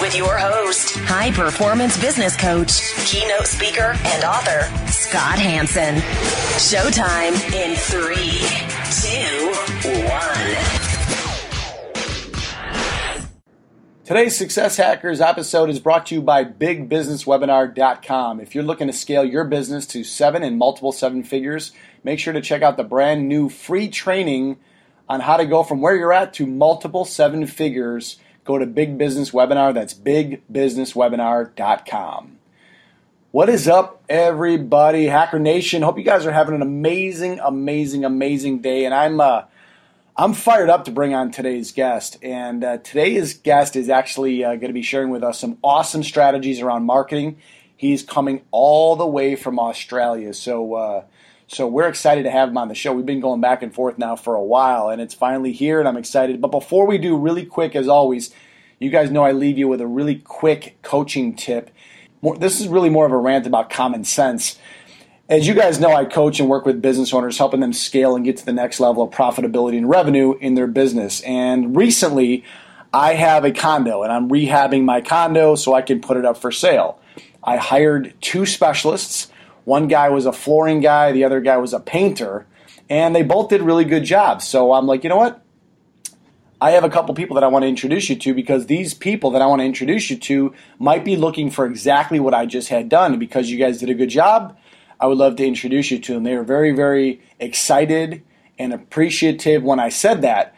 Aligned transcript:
with 0.00 0.16
your 0.16 0.36
host, 0.38 0.96
high 0.98 1.30
performance 1.32 2.00
business 2.00 2.36
coach, 2.36 2.94
keynote 3.06 3.46
speaker, 3.46 3.96
and 4.04 4.24
author, 4.24 4.62
Scott 4.90 5.38
Hanson. 5.38 5.96
Showtime 6.58 7.34
in 7.52 7.74
three, 7.76 8.38
two, 9.02 9.52
one. 10.08 10.88
Today's 14.04 14.36
Success 14.36 14.76
Hackers 14.76 15.20
episode 15.20 15.68
is 15.68 15.80
brought 15.80 16.06
to 16.06 16.14
you 16.14 16.22
by 16.22 16.44
BigBusinessWebinar.com. 16.44 18.40
If 18.40 18.54
you're 18.54 18.64
looking 18.64 18.86
to 18.86 18.92
scale 18.92 19.24
your 19.24 19.44
business 19.44 19.86
to 19.88 20.02
seven 20.02 20.42
and 20.42 20.56
multiple 20.56 20.92
seven 20.92 21.22
figures, 21.22 21.72
make 22.04 22.18
sure 22.18 22.32
to 22.32 22.40
check 22.40 22.62
out 22.62 22.76
the 22.76 22.84
brand 22.84 23.28
new 23.28 23.48
free 23.48 23.88
training 23.88 24.58
on 25.08 25.20
how 25.20 25.36
to 25.36 25.44
go 25.44 25.62
from 25.62 25.80
where 25.80 25.96
you're 25.96 26.12
at 26.12 26.32
to 26.34 26.46
multiple 26.46 27.04
seven 27.04 27.46
figures 27.46 28.18
go 28.48 28.58
to 28.58 28.64
Big 28.64 28.96
Business 28.96 29.32
Webinar. 29.32 29.74
That's 29.74 29.92
bigbusinesswebinar.com. 29.92 32.38
What 33.30 33.50
is 33.50 33.68
up, 33.68 34.02
everybody? 34.08 35.04
Hacker 35.04 35.38
Nation. 35.38 35.82
Hope 35.82 35.98
you 35.98 36.04
guys 36.04 36.24
are 36.24 36.32
having 36.32 36.54
an 36.54 36.62
amazing, 36.62 37.40
amazing, 37.40 38.06
amazing 38.06 38.60
day. 38.60 38.86
And 38.86 38.94
I'm 38.94 39.20
uh, 39.20 39.42
I'm 40.16 40.32
fired 40.32 40.70
up 40.70 40.86
to 40.86 40.90
bring 40.90 41.12
on 41.12 41.30
today's 41.30 41.72
guest. 41.72 42.16
And 42.22 42.64
uh, 42.64 42.78
today's 42.78 43.34
guest 43.34 43.76
is 43.76 43.90
actually 43.90 44.42
uh, 44.42 44.54
going 44.54 44.68
to 44.68 44.72
be 44.72 44.80
sharing 44.80 45.10
with 45.10 45.22
us 45.22 45.38
some 45.38 45.58
awesome 45.62 46.02
strategies 46.02 46.62
around 46.62 46.86
marketing. 46.86 47.36
He's 47.76 48.02
coming 48.02 48.40
all 48.50 48.96
the 48.96 49.06
way 49.06 49.36
from 49.36 49.58
Australia. 49.58 50.32
So 50.32 50.72
uh, 50.72 51.04
so 51.48 51.66
we're 51.66 51.88
excited 51.88 52.24
to 52.24 52.30
have 52.30 52.50
him 52.50 52.58
on 52.58 52.68
the 52.68 52.74
show. 52.74 52.92
We've 52.92 53.06
been 53.06 53.20
going 53.20 53.40
back 53.40 53.62
and 53.62 53.74
forth 53.74 53.96
now 53.96 54.16
for 54.16 54.34
a 54.34 54.42
while, 54.42 54.90
and 54.90 55.00
it's 55.00 55.14
finally 55.14 55.52
here, 55.52 55.78
and 55.78 55.88
I'm 55.88 55.96
excited. 55.96 56.42
But 56.42 56.50
before 56.50 56.86
we 56.86 56.98
do, 56.98 57.16
really 57.16 57.46
quick, 57.46 57.74
as 57.74 57.88
always, 57.88 58.34
you 58.78 58.90
guys 58.90 59.10
know 59.10 59.24
I 59.24 59.32
leave 59.32 59.56
you 59.56 59.66
with 59.66 59.80
a 59.80 59.86
really 59.86 60.16
quick 60.16 60.78
coaching 60.82 61.34
tip. 61.34 61.70
More, 62.20 62.36
this 62.36 62.60
is 62.60 62.68
really 62.68 62.90
more 62.90 63.06
of 63.06 63.12
a 63.12 63.16
rant 63.16 63.46
about 63.46 63.70
common 63.70 64.04
sense. 64.04 64.58
As 65.30 65.48
you 65.48 65.54
guys 65.54 65.80
know, 65.80 65.94
I 65.94 66.04
coach 66.04 66.38
and 66.38 66.50
work 66.50 66.66
with 66.66 66.82
business 66.82 67.14
owners, 67.14 67.38
helping 67.38 67.60
them 67.60 67.72
scale 67.72 68.14
and 68.14 68.26
get 68.26 68.36
to 68.38 68.46
the 68.46 68.52
next 68.52 68.78
level 68.78 69.02
of 69.02 69.10
profitability 69.10 69.78
and 69.78 69.88
revenue 69.88 70.36
in 70.38 70.54
their 70.54 70.66
business. 70.66 71.22
And 71.22 71.74
recently, 71.74 72.44
I 72.92 73.14
have 73.14 73.44
a 73.44 73.52
condo, 73.52 74.02
and 74.02 74.12
I'm 74.12 74.28
rehabbing 74.28 74.84
my 74.84 75.00
condo 75.00 75.54
so 75.54 75.72
I 75.72 75.80
can 75.80 76.00
put 76.02 76.18
it 76.18 76.26
up 76.26 76.36
for 76.36 76.52
sale. 76.52 77.00
I 77.42 77.56
hired 77.56 78.14
two 78.20 78.44
specialists 78.44 79.30
one 79.68 79.86
guy 79.86 80.08
was 80.08 80.24
a 80.24 80.32
flooring 80.32 80.80
guy, 80.80 81.12
the 81.12 81.24
other 81.24 81.42
guy 81.42 81.58
was 81.58 81.74
a 81.74 81.78
painter, 81.78 82.46
and 82.88 83.14
they 83.14 83.22
both 83.22 83.50
did 83.50 83.60
really 83.60 83.84
good 83.84 84.02
jobs. 84.02 84.48
So 84.48 84.72
I'm 84.72 84.86
like, 84.86 85.04
you 85.04 85.10
know 85.10 85.18
what? 85.18 85.42
I 86.58 86.70
have 86.70 86.84
a 86.84 86.88
couple 86.88 87.14
people 87.14 87.34
that 87.34 87.44
I 87.44 87.48
want 87.48 87.64
to 87.64 87.68
introduce 87.68 88.08
you 88.08 88.16
to 88.16 88.32
because 88.32 88.64
these 88.64 88.94
people 88.94 89.30
that 89.32 89.42
I 89.42 89.46
want 89.46 89.60
to 89.60 89.66
introduce 89.66 90.08
you 90.08 90.16
to 90.16 90.54
might 90.78 91.04
be 91.04 91.16
looking 91.16 91.50
for 91.50 91.66
exactly 91.66 92.18
what 92.18 92.32
I 92.32 92.46
just 92.46 92.70
had 92.70 92.88
done. 92.88 93.18
Because 93.18 93.50
you 93.50 93.58
guys 93.58 93.78
did 93.78 93.90
a 93.90 93.94
good 93.94 94.08
job, 94.08 94.56
I 94.98 95.06
would 95.06 95.18
love 95.18 95.36
to 95.36 95.46
introduce 95.46 95.90
you 95.90 95.98
to 95.98 96.14
them. 96.14 96.24
They 96.24 96.34
were 96.34 96.44
very, 96.44 96.72
very 96.72 97.20
excited 97.38 98.22
and 98.58 98.72
appreciative 98.72 99.62
when 99.62 99.78
I 99.78 99.90
said 99.90 100.22
that. 100.22 100.54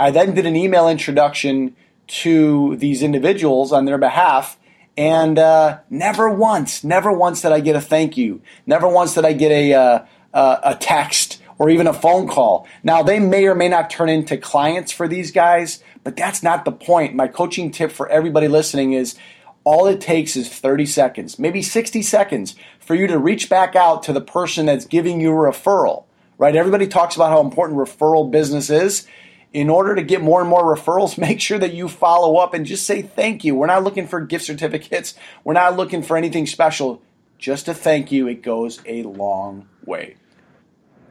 I 0.00 0.10
then 0.10 0.34
did 0.34 0.46
an 0.46 0.56
email 0.56 0.88
introduction 0.88 1.76
to 2.24 2.76
these 2.76 3.02
individuals 3.02 3.72
on 3.72 3.84
their 3.84 3.98
behalf 3.98 4.58
and 4.96 5.38
uh, 5.38 5.78
never 5.90 6.30
once, 6.30 6.84
never 6.84 7.12
once 7.12 7.42
did 7.42 7.52
I 7.52 7.60
get 7.60 7.76
a 7.76 7.80
thank 7.80 8.16
you. 8.16 8.42
Never 8.66 8.88
once 8.88 9.14
did 9.14 9.24
I 9.24 9.32
get 9.32 9.50
a, 9.50 9.72
uh, 9.72 10.06
uh, 10.32 10.60
a 10.62 10.74
text 10.76 11.42
or 11.58 11.70
even 11.70 11.86
a 11.86 11.92
phone 11.92 12.28
call. 12.28 12.66
Now, 12.82 13.02
they 13.02 13.18
may 13.18 13.46
or 13.46 13.54
may 13.54 13.68
not 13.68 13.90
turn 13.90 14.08
into 14.08 14.36
clients 14.36 14.92
for 14.92 15.08
these 15.08 15.30
guys, 15.30 15.82
but 16.02 16.16
that's 16.16 16.42
not 16.42 16.64
the 16.64 16.72
point. 16.72 17.14
My 17.14 17.28
coaching 17.28 17.70
tip 17.70 17.92
for 17.92 18.08
everybody 18.08 18.48
listening 18.48 18.92
is 18.92 19.16
all 19.64 19.86
it 19.86 20.00
takes 20.00 20.36
is 20.36 20.48
30 20.48 20.86
seconds, 20.86 21.38
maybe 21.38 21.62
60 21.62 22.02
seconds 22.02 22.54
for 22.78 22.94
you 22.94 23.06
to 23.06 23.18
reach 23.18 23.48
back 23.48 23.74
out 23.74 24.02
to 24.04 24.12
the 24.12 24.20
person 24.20 24.66
that's 24.66 24.84
giving 24.84 25.20
you 25.20 25.30
a 25.30 25.34
referral, 25.34 26.04
right? 26.36 26.54
Everybody 26.54 26.86
talks 26.86 27.16
about 27.16 27.30
how 27.30 27.40
important 27.40 27.78
referral 27.78 28.30
business 28.30 28.68
is 28.68 29.06
in 29.54 29.70
order 29.70 29.94
to 29.94 30.02
get 30.02 30.20
more 30.20 30.40
and 30.40 30.50
more 30.50 30.76
referrals, 30.76 31.16
make 31.18 31.40
sure 31.40 31.58
that 31.58 31.72
you 31.72 31.88
follow 31.88 32.36
up 32.36 32.52
and 32.52 32.66
just 32.66 32.84
say 32.84 33.00
thank 33.00 33.44
you. 33.44 33.54
We're 33.54 33.68
not 33.68 33.84
looking 33.84 34.06
for 34.06 34.20
gift 34.20 34.44
certificates. 34.44 35.14
We're 35.44 35.54
not 35.54 35.76
looking 35.76 36.02
for 36.02 36.18
anything 36.18 36.46
special. 36.46 37.00
Just 37.38 37.68
a 37.68 37.74
thank 37.74 38.12
you. 38.12 38.26
It 38.26 38.42
goes 38.42 38.80
a 38.84 39.04
long 39.04 39.68
way. 39.86 40.16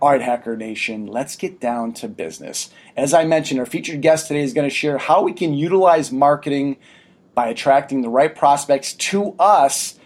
All 0.02 0.10
right, 0.10 0.22
Hacker 0.22 0.58
Nation, 0.58 1.08
let's 1.08 1.38
get 1.38 1.62
down 1.62 1.94
to 1.94 2.10
business. 2.10 2.70
As 2.98 3.14
I 3.14 3.24
mentioned, 3.24 3.62
our 3.62 3.66
featured 3.66 4.02
guest 4.02 4.28
today 4.28 4.42
is 4.42 4.54
going 4.54 4.70
to 4.70 4.76
share 4.76 4.98
how 4.98 5.24
we 5.24 5.32
can 5.32 5.54
utilize 5.54 6.12
marketing 6.12 6.76
by 7.34 7.48
attracting 7.48 8.02
the 8.02 8.10
right 8.10 8.36
prospects 8.36 8.94
to 8.94 9.34
us 9.40 9.98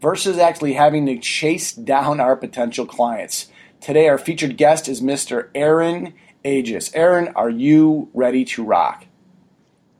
versus 0.00 0.38
actually 0.38 0.72
having 0.72 1.06
to 1.06 1.18
chase 1.18 1.72
down 1.72 2.18
our 2.18 2.34
potential 2.34 2.84
clients. 2.84 3.46
Today, 3.80 4.08
our 4.08 4.18
featured 4.18 4.56
guest 4.56 4.88
is 4.88 5.00
Mr. 5.00 5.50
Aaron 5.54 6.14
Agius. 6.44 6.90
Aaron, 6.94 7.28
are 7.34 7.50
you 7.50 8.08
ready 8.12 8.44
to 8.44 8.62
rock? 8.62 9.06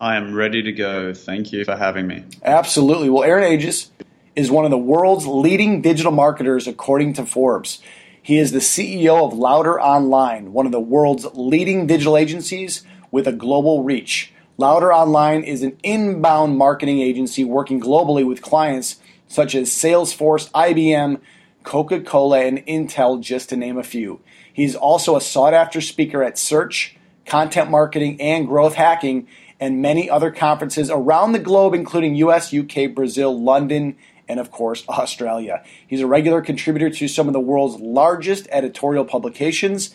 I 0.00 0.16
am 0.16 0.34
ready 0.34 0.62
to 0.62 0.72
go. 0.72 1.15
Thank 1.15 1.53
you 1.53 1.65
for 1.65 1.77
having 1.77 2.06
me. 2.06 2.25
Absolutely. 2.43 3.09
Well, 3.09 3.25
Aaron 3.25 3.44
Agius 3.44 3.91
is 4.37 4.50
one 4.50 4.65
of 4.65 4.71
the 4.71 4.78
world's 4.78 5.27
leading 5.27 5.81
digital 5.81 6.12
marketers 6.12 6.66
according 6.66 7.15
to 7.15 7.25
Forbes. 7.25 7.81
He 8.21 8.38
is 8.38 8.53
the 8.53 8.59
CEO 8.59 9.25
of 9.25 9.33
Louder 9.33 9.81
Online, 9.81 10.53
one 10.53 10.66
of 10.66 10.72
the 10.72 10.81
world's 10.81 11.27
leading 11.34 11.87
digital 11.87 12.16
agencies 12.16 12.84
with 13.10 13.27
a 13.27 13.33
global 13.33 13.83
reach. 13.84 14.33
Louder 14.56 14.93
Online 14.93 15.43
is 15.43 15.62
an 15.62 15.77
inbound 15.83 16.59
marketing 16.59 17.00
agency 17.00 17.44
working 17.44 17.81
globally 17.81 18.27
with 18.27 18.43
clients 18.43 18.97
such 19.27 19.54
as 19.54 19.71
Salesforce, 19.71 20.50
IBM, 20.53 21.21
Coca 21.62 22.00
Cola, 22.00 22.41
and 22.41 22.59
Intel, 22.66 23.21
just 23.21 23.49
to 23.49 23.56
name 23.56 23.78
a 23.78 23.83
few. 23.83 24.21
He's 24.54 24.76
also 24.76 25.16
a 25.16 25.20
sought 25.20 25.53
after 25.53 25.81
speaker 25.81 26.22
at 26.22 26.38
Search, 26.38 26.97
Content 27.26 27.70
Marketing, 27.70 28.19
and 28.20 28.47
Growth 28.47 28.75
Hacking, 28.75 29.26
and 29.59 29.82
many 29.82 30.09
other 30.09 30.31
conferences 30.31 30.91
around 30.91 31.32
the 31.32 31.41
globe, 31.41 31.75
including 31.75 32.15
US, 32.15 32.54
UK, 32.54 32.94
Brazil, 32.94 33.38
London, 33.38 33.97
and 34.28 34.38
of 34.38 34.53
course, 34.53 34.84
Australia. 34.88 35.62
He's 35.87 36.00
a 36.00 36.06
regular 36.06 36.41
contributor 36.41 36.88
to 36.88 37.09
some 37.09 37.26
of 37.26 37.32
the 37.32 37.41
world's 37.41 37.81
largest 37.81 38.47
editorial 38.50 39.04
publications, 39.04 39.92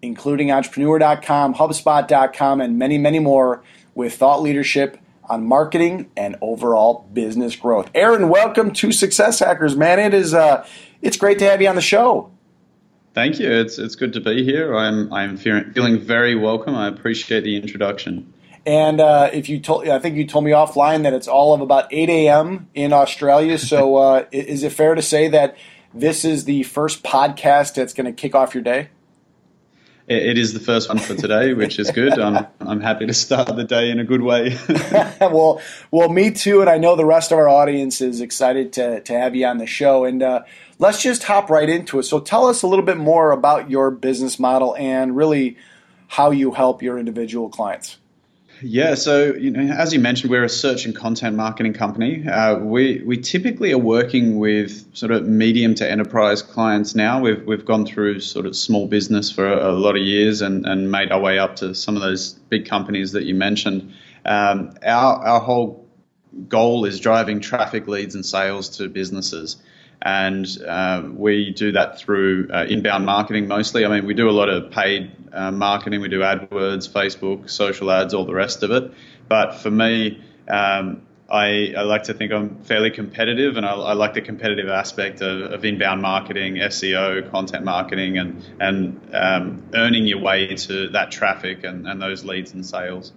including 0.00 0.50
Entrepreneur.com, 0.50 1.54
HubSpot.com, 1.54 2.60
and 2.62 2.78
many, 2.78 2.96
many 2.96 3.18
more, 3.18 3.62
with 3.94 4.14
thought 4.14 4.40
leadership 4.40 4.98
on 5.24 5.46
marketing 5.46 6.10
and 6.16 6.36
overall 6.40 7.06
business 7.12 7.56
growth. 7.56 7.90
Aaron, 7.94 8.30
welcome 8.30 8.72
to 8.72 8.90
Success 8.90 9.40
Hackers, 9.40 9.76
man. 9.76 9.98
It 9.98 10.14
is 10.14 10.32
uh, 10.32 10.66
it's 11.02 11.18
great 11.18 11.38
to 11.40 11.44
have 11.44 11.60
you 11.60 11.68
on 11.68 11.76
the 11.76 11.82
show. 11.82 12.32
Thank 13.14 13.38
you. 13.38 13.50
It's 13.50 13.78
it's 13.78 13.94
good 13.94 14.12
to 14.12 14.20
be 14.20 14.44
here. 14.44 14.76
I'm 14.76 15.12
I'm 15.12 15.36
feeling 15.36 15.98
very 15.98 16.34
welcome. 16.34 16.74
I 16.74 16.88
appreciate 16.88 17.42
the 17.42 17.56
introduction. 17.56 18.32
And 18.66 19.00
uh, 19.00 19.30
if 19.32 19.48
you 19.48 19.60
told, 19.60 19.88
I 19.88 19.98
think 19.98 20.16
you 20.16 20.26
told 20.26 20.44
me 20.44 20.50
offline 20.50 21.02
that 21.04 21.14
it's 21.14 21.26
all 21.26 21.54
of 21.54 21.62
about 21.62 21.88
8 21.90 22.10
a.m. 22.10 22.68
in 22.74 22.92
Australia. 22.92 23.58
So 23.68 23.96
uh, 23.96 24.24
is 24.30 24.62
it 24.62 24.72
fair 24.72 24.94
to 24.94 25.02
say 25.02 25.28
that 25.28 25.56
this 25.94 26.24
is 26.24 26.44
the 26.44 26.64
first 26.64 27.02
podcast 27.02 27.74
that's 27.74 27.94
going 27.94 28.06
to 28.06 28.12
kick 28.12 28.34
off 28.34 28.54
your 28.54 28.62
day? 28.62 28.90
It 30.08 30.38
is 30.38 30.54
the 30.54 30.60
first 30.60 30.88
one 30.88 30.96
for 30.96 31.14
today, 31.14 31.52
which 31.52 31.78
is 31.78 31.90
good. 31.90 32.18
I'm 32.18 32.46
I'm 32.60 32.80
happy 32.80 33.04
to 33.04 33.12
start 33.12 33.54
the 33.54 33.64
day 33.64 33.90
in 33.90 34.00
a 34.00 34.04
good 34.04 34.22
way. 34.22 34.56
well, 35.20 35.60
well, 35.90 36.08
me 36.08 36.30
too, 36.30 36.62
and 36.62 36.70
I 36.70 36.78
know 36.78 36.96
the 36.96 37.04
rest 37.04 37.30
of 37.30 37.36
our 37.36 37.48
audience 37.48 38.00
is 38.00 38.22
excited 38.22 38.72
to 38.74 39.02
to 39.02 39.12
have 39.12 39.36
you 39.36 39.44
on 39.44 39.58
the 39.58 39.66
show. 39.66 40.06
And 40.06 40.22
uh, 40.22 40.44
let's 40.78 41.02
just 41.02 41.24
hop 41.24 41.50
right 41.50 41.68
into 41.68 41.98
it. 41.98 42.04
So 42.04 42.20
tell 42.20 42.46
us 42.46 42.62
a 42.62 42.66
little 42.66 42.86
bit 42.86 42.96
more 42.96 43.32
about 43.32 43.70
your 43.70 43.90
business 43.90 44.38
model 44.38 44.74
and 44.76 45.14
really 45.14 45.58
how 46.06 46.30
you 46.30 46.52
help 46.52 46.82
your 46.82 46.98
individual 46.98 47.50
clients. 47.50 47.97
Yeah, 48.62 48.94
so 48.94 49.34
you 49.34 49.50
know, 49.50 49.72
as 49.72 49.92
you 49.92 50.00
mentioned, 50.00 50.30
we're 50.30 50.44
a 50.44 50.48
search 50.48 50.84
and 50.84 50.94
content 50.94 51.36
marketing 51.36 51.74
company. 51.74 52.26
Uh, 52.26 52.58
we 52.58 53.02
we 53.04 53.16
typically 53.18 53.72
are 53.72 53.78
working 53.78 54.38
with 54.38 54.96
sort 54.96 55.12
of 55.12 55.26
medium 55.26 55.74
to 55.76 55.88
enterprise 55.88 56.42
clients 56.42 56.94
now. 56.94 57.20
We've 57.20 57.44
we've 57.46 57.64
gone 57.64 57.86
through 57.86 58.20
sort 58.20 58.46
of 58.46 58.56
small 58.56 58.88
business 58.88 59.30
for 59.30 59.46
a, 59.46 59.70
a 59.70 59.72
lot 59.72 59.96
of 59.96 60.02
years 60.02 60.42
and, 60.42 60.66
and 60.66 60.90
made 60.90 61.12
our 61.12 61.20
way 61.20 61.38
up 61.38 61.56
to 61.56 61.74
some 61.74 61.96
of 61.96 62.02
those 62.02 62.32
big 62.32 62.68
companies 62.68 63.12
that 63.12 63.24
you 63.24 63.34
mentioned. 63.34 63.94
Um, 64.24 64.74
our 64.84 65.24
our 65.24 65.40
whole 65.40 65.87
goal 66.48 66.84
is 66.84 67.00
driving 67.00 67.40
traffic, 67.40 67.88
leads, 67.88 68.14
and 68.14 68.24
sales 68.24 68.78
to 68.78 68.88
businesses. 68.88 69.56
and 70.00 70.46
uh, 70.62 71.02
we 71.12 71.50
do 71.50 71.72
that 71.72 71.98
through 71.98 72.48
uh, 72.52 72.64
inbound 72.68 73.04
marketing 73.04 73.48
mostly. 73.48 73.84
I 73.84 73.88
mean, 73.88 74.06
we 74.06 74.14
do 74.14 74.28
a 74.28 74.32
lot 74.32 74.48
of 74.48 74.70
paid 74.70 75.10
uh, 75.32 75.50
marketing. 75.50 76.00
We 76.00 76.08
do 76.08 76.20
AdWords, 76.20 76.88
Facebook, 76.88 77.50
social 77.50 77.90
ads, 77.90 78.14
all 78.14 78.24
the 78.24 78.34
rest 78.34 78.62
of 78.62 78.70
it. 78.70 78.92
But 79.28 79.56
for 79.56 79.70
me, 79.70 80.22
um, 80.48 81.02
I, 81.30 81.74
I, 81.76 81.82
like 81.82 82.04
to 82.04 82.14
think 82.14 82.32
I'm 82.32 82.62
fairly 82.62 82.90
competitive, 82.90 83.58
and 83.58 83.66
I, 83.66 83.72
I 83.72 83.92
like 83.92 84.14
the 84.14 84.22
competitive 84.22 84.70
aspect 84.70 85.20
of, 85.20 85.52
of, 85.52 85.64
inbound 85.64 86.00
marketing, 86.00 86.54
SEO, 86.54 87.30
content 87.30 87.64
marketing, 87.66 88.16
and 88.16 88.42
and 88.58 89.10
um, 89.12 89.62
earning 89.74 90.06
your 90.06 90.20
way 90.20 90.54
to 90.54 90.88
that 90.90 91.10
traffic 91.10 91.64
and, 91.64 91.86
and 91.86 92.00
those 92.00 92.24
leads 92.24 92.54
and 92.54 92.64
sales. 92.64 93.12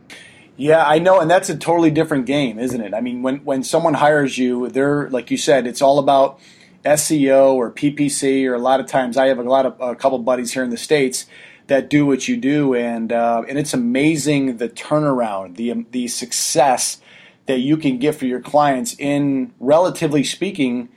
Yeah, 0.61 0.85
I 0.85 0.99
know, 0.99 1.19
and 1.19 1.29
that's 1.29 1.49
a 1.49 1.57
totally 1.57 1.89
different 1.89 2.27
game, 2.27 2.59
isn't 2.59 2.79
it? 2.79 2.93
I 2.93 3.01
mean, 3.01 3.23
when 3.23 3.37
when 3.37 3.63
someone 3.63 3.95
hires 3.95 4.37
you, 4.37 4.69
they're 4.69 5.09
like 5.09 5.31
you 5.31 5.37
said, 5.37 5.65
it's 5.65 5.81
all 5.81 5.97
about 5.97 6.39
SEO 6.85 7.55
or 7.55 7.71
PPC, 7.71 8.45
or 8.45 8.53
a 8.53 8.59
lot 8.59 8.79
of 8.79 8.85
times 8.85 9.17
I 9.17 9.25
have 9.29 9.39
a 9.39 9.41
lot 9.41 9.65
of 9.65 9.75
a 9.81 9.95
couple 9.95 10.19
buddies 10.19 10.53
here 10.53 10.63
in 10.63 10.69
the 10.69 10.77
states 10.77 11.25
that 11.65 11.89
do 11.89 12.05
what 12.05 12.27
you 12.27 12.37
do, 12.37 12.75
and 12.75 13.11
uh, 13.11 13.41
and 13.49 13.57
it's 13.57 13.73
amazing 13.73 14.57
the 14.57 14.69
turnaround, 14.69 15.55
the 15.55 15.83
the 15.89 16.07
success 16.07 17.01
that 17.47 17.61
you 17.61 17.75
can 17.75 17.97
get 17.97 18.13
for 18.13 18.27
your 18.27 18.39
clients 18.39 18.95
in 18.99 19.55
relatively 19.59 20.23
speaking 20.23 20.89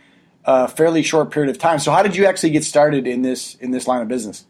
a 0.44 0.68
fairly 0.68 1.02
short 1.02 1.30
period 1.30 1.48
of 1.48 1.56
time. 1.56 1.78
So 1.78 1.90
how 1.90 2.02
did 2.02 2.16
you 2.16 2.26
actually 2.26 2.50
get 2.50 2.64
started 2.64 3.06
in 3.06 3.22
this 3.22 3.54
in 3.54 3.70
this 3.70 3.88
line 3.88 4.02
of 4.02 4.08
business? 4.08 4.44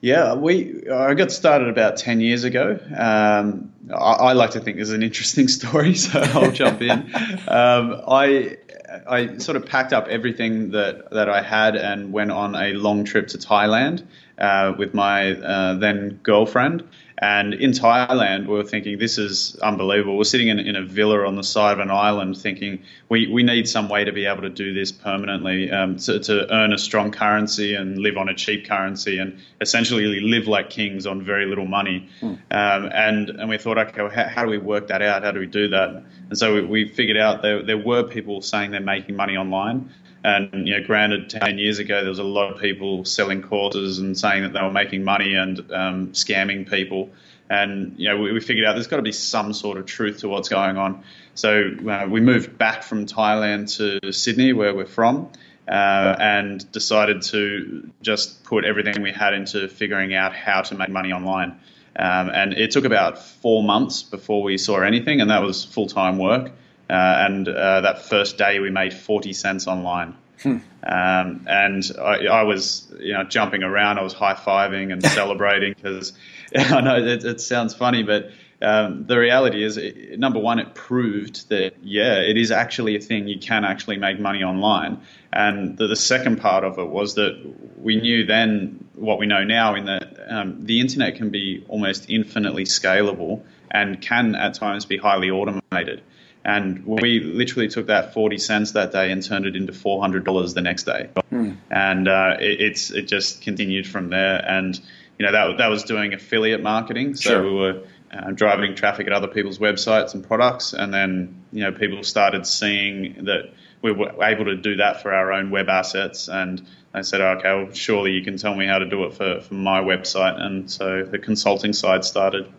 Yeah, 0.00 0.34
we 0.34 0.88
I 0.88 1.14
got 1.14 1.32
started 1.32 1.68
about 1.68 1.96
ten 1.96 2.20
years 2.20 2.44
ago. 2.44 2.78
Um, 2.96 3.72
I, 3.90 4.30
I, 4.30 4.32
like 4.32 4.50
to 4.50 4.60
think 4.60 4.76
there's 4.76 4.90
an 4.90 5.02
interesting 5.02 5.48
story, 5.58 5.94
so 5.94 6.20
I'll 6.20 6.52
jump 6.52 6.82
in. 6.82 7.12
Um, 7.48 8.02
I 8.06 8.58
I 9.06 9.38
sort 9.38 9.56
of 9.56 9.66
packed 9.66 9.92
up 9.92 10.06
everything 10.08 10.70
that 10.70 11.10
that 11.10 11.28
I 11.28 11.42
had 11.42 11.76
and 11.76 12.12
went 12.12 12.30
on 12.30 12.54
a 12.54 12.74
long 12.74 13.04
trip 13.04 13.28
to 13.28 13.38
Thailand 13.38 14.04
uh, 14.38 14.74
with 14.78 14.94
my 14.94 15.32
uh, 15.32 15.74
then 15.74 16.20
girlfriend. 16.22 16.84
And 17.20 17.52
in 17.54 17.72
Thailand, 17.72 18.46
we 18.46 18.54
were 18.54 18.62
thinking, 18.62 18.98
this 18.98 19.18
is 19.18 19.56
unbelievable. 19.56 20.16
We're 20.16 20.24
sitting 20.24 20.48
in, 20.48 20.60
in 20.60 20.76
a 20.76 20.84
villa 20.84 21.26
on 21.26 21.34
the 21.34 21.42
side 21.42 21.72
of 21.72 21.80
an 21.80 21.90
island 21.90 22.38
thinking, 22.38 22.84
we, 23.08 23.26
we 23.26 23.42
need 23.42 23.68
some 23.68 23.88
way 23.88 24.04
to 24.04 24.12
be 24.12 24.26
able 24.26 24.42
to 24.42 24.48
do 24.48 24.72
this 24.72 24.92
permanently, 24.92 25.70
um, 25.70 25.96
to, 25.96 26.20
to 26.20 26.52
earn 26.54 26.72
a 26.72 26.78
strong 26.78 27.10
currency 27.10 27.74
and 27.74 27.98
live 27.98 28.16
on 28.16 28.28
a 28.28 28.34
cheap 28.34 28.68
currency 28.68 29.18
and 29.18 29.40
essentially 29.60 30.20
live 30.20 30.46
like 30.46 30.70
kings 30.70 31.06
on 31.06 31.20
very 31.20 31.46
little 31.46 31.66
money. 31.66 32.08
Mm. 32.20 32.38
Um, 32.52 32.90
and, 32.94 33.30
and 33.30 33.48
we 33.48 33.58
thought, 33.58 33.78
okay, 33.78 34.02
well, 34.02 34.12
how, 34.12 34.28
how, 34.28 34.44
do 34.44 34.50
we 34.50 34.58
work 34.58 34.86
that 34.88 35.02
out? 35.02 35.24
How 35.24 35.32
do 35.32 35.40
we 35.40 35.46
do 35.46 35.68
that? 35.68 36.04
And 36.28 36.38
so 36.38 36.54
we, 36.54 36.64
we 36.64 36.88
figured 36.88 37.16
out 37.16 37.42
there, 37.42 37.64
there 37.64 37.78
were 37.78 38.04
people 38.04 38.42
saying 38.42 38.70
they're 38.70 38.80
making 38.80 39.16
money 39.16 39.36
online. 39.36 39.90
And 40.28 40.68
you 40.68 40.78
know, 40.78 40.86
granted, 40.86 41.30
ten 41.30 41.58
years 41.58 41.78
ago 41.78 42.00
there 42.00 42.10
was 42.10 42.18
a 42.18 42.24
lot 42.24 42.52
of 42.52 42.60
people 42.60 43.06
selling 43.06 43.40
courses 43.42 43.98
and 43.98 44.18
saying 44.18 44.42
that 44.42 44.52
they 44.52 44.60
were 44.60 44.70
making 44.70 45.02
money 45.02 45.34
and 45.34 45.58
um, 45.72 46.08
scamming 46.08 46.68
people. 46.68 47.10
And 47.48 47.94
you 47.96 48.10
know, 48.10 48.18
we, 48.18 48.32
we 48.32 48.40
figured 48.40 48.66
out 48.66 48.74
there's 48.74 48.88
got 48.88 48.96
to 48.96 49.02
be 49.02 49.12
some 49.12 49.54
sort 49.54 49.78
of 49.78 49.86
truth 49.86 50.18
to 50.18 50.28
what's 50.28 50.50
going 50.50 50.76
on. 50.76 51.02
So 51.34 51.70
uh, 51.88 52.06
we 52.10 52.20
moved 52.20 52.58
back 52.58 52.82
from 52.82 53.06
Thailand 53.06 53.74
to 53.78 54.12
Sydney, 54.12 54.52
where 54.52 54.74
we're 54.74 54.84
from, 54.84 55.30
uh, 55.66 56.16
and 56.20 56.70
decided 56.72 57.22
to 57.22 57.90
just 58.02 58.44
put 58.44 58.66
everything 58.66 59.02
we 59.02 59.12
had 59.12 59.32
into 59.32 59.66
figuring 59.68 60.14
out 60.14 60.34
how 60.34 60.60
to 60.60 60.74
make 60.74 60.90
money 60.90 61.12
online. 61.12 61.58
Um, 61.96 62.28
and 62.28 62.52
it 62.52 62.70
took 62.72 62.84
about 62.84 63.18
four 63.18 63.62
months 63.62 64.02
before 64.02 64.42
we 64.42 64.58
saw 64.58 64.80
anything, 64.80 65.22
and 65.22 65.30
that 65.30 65.42
was 65.42 65.64
full 65.64 65.86
time 65.86 66.18
work. 66.18 66.52
Uh, 66.90 67.26
and 67.26 67.48
uh, 67.48 67.82
that 67.82 68.02
first 68.02 68.38
day 68.38 68.60
we 68.60 68.70
made 68.70 68.94
40 68.94 69.32
cents 69.32 69.66
online. 69.66 70.16
Hmm. 70.42 70.58
Um, 70.82 71.46
and 71.48 71.82
I, 71.98 72.26
I, 72.26 72.42
was, 72.44 72.90
you 73.00 73.12
know, 73.12 73.24
jumping 73.24 73.62
around. 73.62 73.98
I 73.98 74.02
was 74.02 74.12
high 74.12 74.34
fiving 74.34 74.92
and 74.92 75.02
celebrating 75.14 75.74
because 75.74 76.12
I 76.56 76.80
know 76.80 76.96
it, 76.96 77.24
it, 77.24 77.40
sounds 77.40 77.74
funny, 77.74 78.04
but 78.04 78.30
um, 78.62 79.04
the 79.06 79.18
reality 79.18 79.62
is, 79.62 79.76
it, 79.76 80.18
number 80.18 80.38
one, 80.38 80.60
it 80.60 80.74
proved 80.74 81.48
that 81.50 81.74
yeah, 81.82 82.20
it 82.20 82.36
is 82.36 82.50
actually 82.50 82.96
a 82.96 83.00
thing. 83.00 83.28
You 83.28 83.38
can 83.38 83.64
actually 83.64 83.98
make 83.98 84.18
money 84.18 84.42
online. 84.42 85.02
And 85.32 85.76
the, 85.76 85.88
the 85.88 85.96
second 85.96 86.40
part 86.40 86.64
of 86.64 86.78
it 86.78 86.88
was 86.88 87.16
that 87.16 87.54
we 87.76 87.96
knew 87.96 88.24
then 88.24 88.88
what 88.94 89.18
we 89.18 89.26
know 89.26 89.44
now, 89.44 89.74
in 89.74 89.86
that 89.86 90.16
um, 90.28 90.64
the 90.64 90.80
internet 90.80 91.16
can 91.16 91.30
be 91.30 91.64
almost 91.68 92.08
infinitely 92.08 92.64
scalable 92.64 93.42
and 93.70 94.00
can 94.00 94.34
at 94.34 94.54
times 94.54 94.86
be 94.86 94.96
highly 94.96 95.30
automated. 95.30 96.02
And 96.44 96.86
we 96.86 97.20
literally 97.20 97.68
took 97.68 97.86
that 97.88 98.14
40 98.14 98.38
cents 98.38 98.72
that 98.72 98.92
day 98.92 99.10
and 99.10 99.22
turned 99.22 99.46
it 99.46 99.56
into 99.56 99.72
$400 99.72 100.54
the 100.54 100.60
next 100.60 100.84
day. 100.84 101.10
Hmm. 101.30 101.52
And 101.70 102.08
uh, 102.08 102.36
it, 102.40 102.60
it's 102.60 102.90
it 102.90 103.02
just 103.02 103.42
continued 103.42 103.86
from 103.86 104.08
there. 104.08 104.42
And 104.48 104.78
you 105.18 105.26
know 105.26 105.32
that 105.32 105.58
that 105.58 105.68
was 105.68 105.82
doing 105.82 106.14
affiliate 106.14 106.62
marketing. 106.62 107.16
So 107.16 107.30
sure. 107.30 107.42
we 107.42 107.50
were 107.50 107.82
uh, 108.12 108.30
driving 108.30 108.74
traffic 108.74 109.06
at 109.06 109.12
other 109.12 109.28
people's 109.28 109.58
websites 109.58 110.14
and 110.14 110.26
products, 110.26 110.72
and 110.72 110.94
then 110.94 111.42
you 111.52 111.64
know 111.64 111.72
people 111.72 112.02
started 112.04 112.46
seeing 112.46 113.24
that 113.24 113.52
we 113.82 113.92
were 113.92 114.12
able 114.22 114.44
to 114.46 114.56
do 114.56 114.76
that 114.76 115.02
for 115.02 115.12
our 115.12 115.32
own 115.32 115.50
web 115.50 115.68
assets 115.68 116.28
and 116.28 116.66
I 116.94 117.02
said, 117.02 117.20
okay, 117.20 117.54
well, 117.54 117.72
surely 117.72 118.12
you 118.12 118.24
can 118.24 118.38
tell 118.38 118.54
me 118.54 118.66
how 118.66 118.78
to 118.78 118.86
do 118.86 119.04
it 119.04 119.14
for, 119.14 119.40
for 119.40 119.54
my 119.54 119.80
website. 119.80 120.40
And 120.40 120.70
so 120.70 121.04
the 121.04 121.18
consulting 121.18 121.72
side 121.72 122.04
started. 122.04 122.50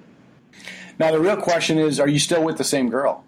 Now, 0.99 1.11
the 1.11 1.19
real 1.19 1.37
question 1.37 1.77
is 1.77 1.99
are 1.99 2.07
you 2.07 2.19
still 2.19 2.43
with 2.43 2.57
the 2.57 2.63
same 2.63 2.89
girl? 2.89 3.23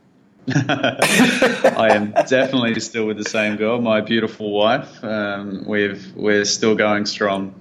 I 0.47 1.89
am 1.91 2.11
definitely 2.27 2.79
still 2.79 3.05
with 3.05 3.17
the 3.17 3.29
same 3.29 3.57
girl, 3.57 3.79
my 3.79 4.01
beautiful 4.01 4.51
wife. 4.51 5.03
Um, 5.03 5.63
we've 5.67 6.13
we're 6.15 6.45
still 6.45 6.75
going 6.75 7.05
strong. 7.05 7.53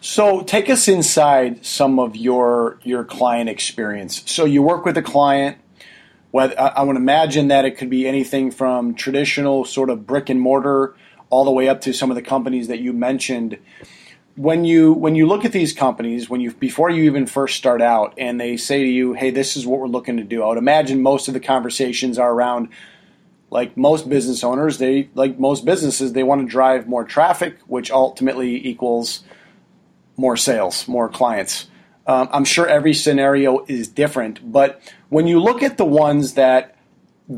So 0.00 0.42
take 0.42 0.70
us 0.70 0.88
inside 0.88 1.64
some 1.66 1.98
of 1.98 2.16
your 2.16 2.78
your 2.82 3.04
client 3.04 3.50
experience. 3.50 4.22
So 4.30 4.44
you 4.44 4.62
work 4.62 4.84
with 4.84 4.96
a 4.96 5.02
client. 5.02 5.58
Whether, 6.30 6.60
I 6.60 6.82
would 6.84 6.94
imagine 6.94 7.48
that 7.48 7.64
it 7.64 7.76
could 7.76 7.90
be 7.90 8.06
anything 8.06 8.52
from 8.52 8.94
traditional 8.94 9.64
sort 9.64 9.90
of 9.90 10.06
brick 10.06 10.30
and 10.30 10.40
mortar 10.40 10.94
all 11.28 11.44
the 11.44 11.50
way 11.50 11.68
up 11.68 11.80
to 11.80 11.92
some 11.92 12.10
of 12.10 12.14
the 12.14 12.22
companies 12.22 12.68
that 12.68 12.78
you 12.78 12.92
mentioned 12.92 13.58
when 14.40 14.64
you 14.64 14.94
when 14.94 15.14
you 15.14 15.26
look 15.26 15.44
at 15.44 15.52
these 15.52 15.74
companies 15.74 16.30
when 16.30 16.40
you 16.40 16.50
before 16.54 16.88
you 16.88 17.02
even 17.02 17.26
first 17.26 17.58
start 17.58 17.82
out 17.82 18.14
and 18.16 18.40
they 18.40 18.56
say 18.56 18.82
to 18.82 18.88
you 18.88 19.12
hey 19.12 19.28
this 19.28 19.54
is 19.54 19.66
what 19.66 19.78
we're 19.78 19.86
looking 19.86 20.16
to 20.16 20.24
do 20.24 20.42
i 20.42 20.48
would 20.48 20.56
imagine 20.56 21.02
most 21.02 21.28
of 21.28 21.34
the 21.34 21.40
conversations 21.40 22.18
are 22.18 22.32
around 22.32 22.66
like 23.50 23.76
most 23.76 24.08
business 24.08 24.42
owners 24.42 24.78
they 24.78 25.10
like 25.14 25.38
most 25.38 25.66
businesses 25.66 26.14
they 26.14 26.22
want 26.22 26.40
to 26.40 26.46
drive 26.46 26.88
more 26.88 27.04
traffic 27.04 27.58
which 27.66 27.90
ultimately 27.90 28.66
equals 28.66 29.22
more 30.16 30.38
sales 30.38 30.88
more 30.88 31.10
clients. 31.10 31.68
Um, 32.06 32.30
i'm 32.32 32.46
sure 32.46 32.66
every 32.66 32.94
scenario 32.94 33.66
is 33.66 33.88
different 33.88 34.50
but 34.50 34.80
when 35.10 35.26
you 35.26 35.38
look 35.38 35.62
at 35.62 35.76
the 35.76 35.84
ones 35.84 36.32
that 36.34 36.76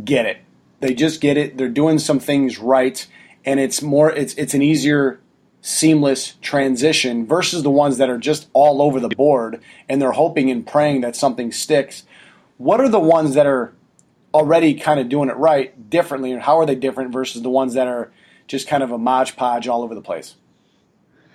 get 0.04 0.24
it 0.24 0.38
they 0.78 0.94
just 0.94 1.20
get 1.20 1.36
it 1.36 1.58
they're 1.58 1.68
doing 1.68 1.98
some 1.98 2.20
things 2.20 2.60
right 2.60 3.04
and 3.44 3.58
it's 3.58 3.82
more 3.82 4.12
it's 4.12 4.34
it's 4.34 4.54
an 4.54 4.62
easier 4.62 5.18
seamless 5.62 6.34
transition 6.42 7.24
versus 7.24 7.62
the 7.62 7.70
ones 7.70 7.96
that 7.96 8.10
are 8.10 8.18
just 8.18 8.48
all 8.52 8.82
over 8.82 9.00
the 9.00 9.08
board 9.08 9.60
and 9.88 10.02
they're 10.02 10.12
hoping 10.12 10.50
and 10.50 10.66
praying 10.66 11.00
that 11.00 11.16
something 11.16 11.52
sticks. 11.52 12.04
What 12.58 12.80
are 12.80 12.88
the 12.88 13.00
ones 13.00 13.34
that 13.34 13.46
are 13.46 13.72
already 14.34 14.74
kind 14.74 14.98
of 15.00 15.08
doing 15.08 15.28
it 15.28 15.36
right 15.36 15.90
differently, 15.90 16.32
and 16.32 16.42
how 16.42 16.58
are 16.58 16.66
they 16.66 16.74
different 16.74 17.12
versus 17.12 17.42
the 17.42 17.50
ones 17.50 17.74
that 17.74 17.86
are 17.86 18.10
just 18.46 18.66
kind 18.66 18.82
of 18.82 18.90
a 18.90 18.98
modge 18.98 19.36
podge 19.36 19.68
all 19.68 19.82
over 19.82 19.94
the 19.94 20.00
place? 20.00 20.34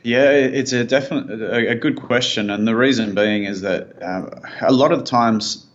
Yeah, 0.04 0.32
it's 0.32 0.74
a 0.74 0.84
definite 0.84 1.42
a, 1.54 1.76
good 1.76 2.02
question, 2.02 2.50
and 2.50 2.68
the 2.68 2.76
reason 2.76 3.14
being 3.14 3.44
is 3.44 3.62
that 3.62 4.02
um, 4.02 4.32
a 4.62 4.72
lot 4.72 4.92
of 4.92 5.04
times, 5.04 5.66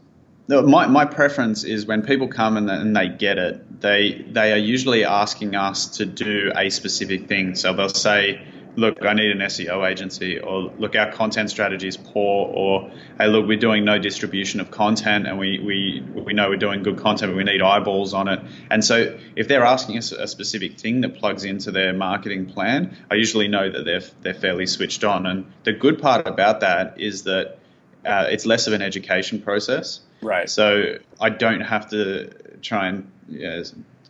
my 0.49 0.87
my 0.87 1.05
preference 1.05 1.65
is 1.65 1.87
when 1.87 2.03
people 2.03 2.29
come 2.29 2.57
and, 2.57 2.71
and 2.71 2.97
they 2.97 3.09
get 3.09 3.39
it, 3.39 3.81
they 3.81 4.25
they 4.31 4.53
are 4.53 4.59
usually 4.59 5.05
asking 5.05 5.55
us 5.55 5.99
to 5.99 6.07
do 6.07 6.53
a 6.55 6.71
specific 6.71 7.29
thing. 7.29 7.55
So 7.55 7.73
they'll 7.73 7.89
say, 7.89 8.45
"Look, 8.77 9.05
I 9.05 9.15
need 9.15 9.31
an 9.31 9.39
SEO 9.39 9.89
agency," 9.89 10.41
or 10.41 10.73
"Look, 10.79 10.97
our 10.97 11.13
content 11.13 11.51
strategy 11.51 11.87
is 11.89 11.97
poor," 11.97 12.49
or 12.53 12.91
"Hey, 13.19 13.29
look, 13.29 13.47
we're 13.47 13.59
doing 13.59 13.85
no 13.85 13.99
distribution 13.99 14.61
of 14.61 14.71
content, 14.71 15.27
and 15.27 15.39
we 15.39 15.61
we 15.61 16.03
we 16.21 16.33
know 16.33 16.49
we're 16.49 16.57
doing 16.57 16.83
good 16.83 16.99
content, 16.99 17.33
but 17.33 17.37
we 17.37 17.45
need 17.45 17.63
eyeballs 17.63 18.13
on 18.13 18.29
it." 18.29 18.41
And 18.69 18.85
so, 18.85 19.17
if 19.37 19.47
they're 19.47 19.65
asking 19.65 19.99
us 19.99 20.13
a 20.13 20.27
specific 20.27 20.79
thing 20.79 21.03
that 21.03 21.17
plugs 21.17 21.45
into 21.45 21.71
their 21.71 21.93
marketing 21.93 22.47
plan, 22.47 22.97
I 23.11 23.15
usually 23.15 23.49
know 23.49 23.71
that 23.71 23.85
they're 23.85 24.03
they're 24.23 24.35
fairly 24.35 24.67
switched 24.67 25.05
on. 25.05 25.27
And 25.27 25.47
the 25.63 25.73
good 25.73 26.01
part 26.01 26.27
about 26.27 26.61
that 26.61 27.01
is 27.01 27.23
that 27.25 27.59
uh, 28.05 28.27
it's 28.29 28.45
less 28.45 28.67
of 28.67 28.73
an 28.73 28.83
education 28.83 29.41
process. 29.41 30.01
Right. 30.23 30.49
So 30.49 30.99
I 31.21 31.31
don't 31.31 31.61
have 31.61 31.91
to 31.91 32.31
try 32.63 32.89
and 32.89 33.11
you 33.29 33.41
know, 33.41 33.63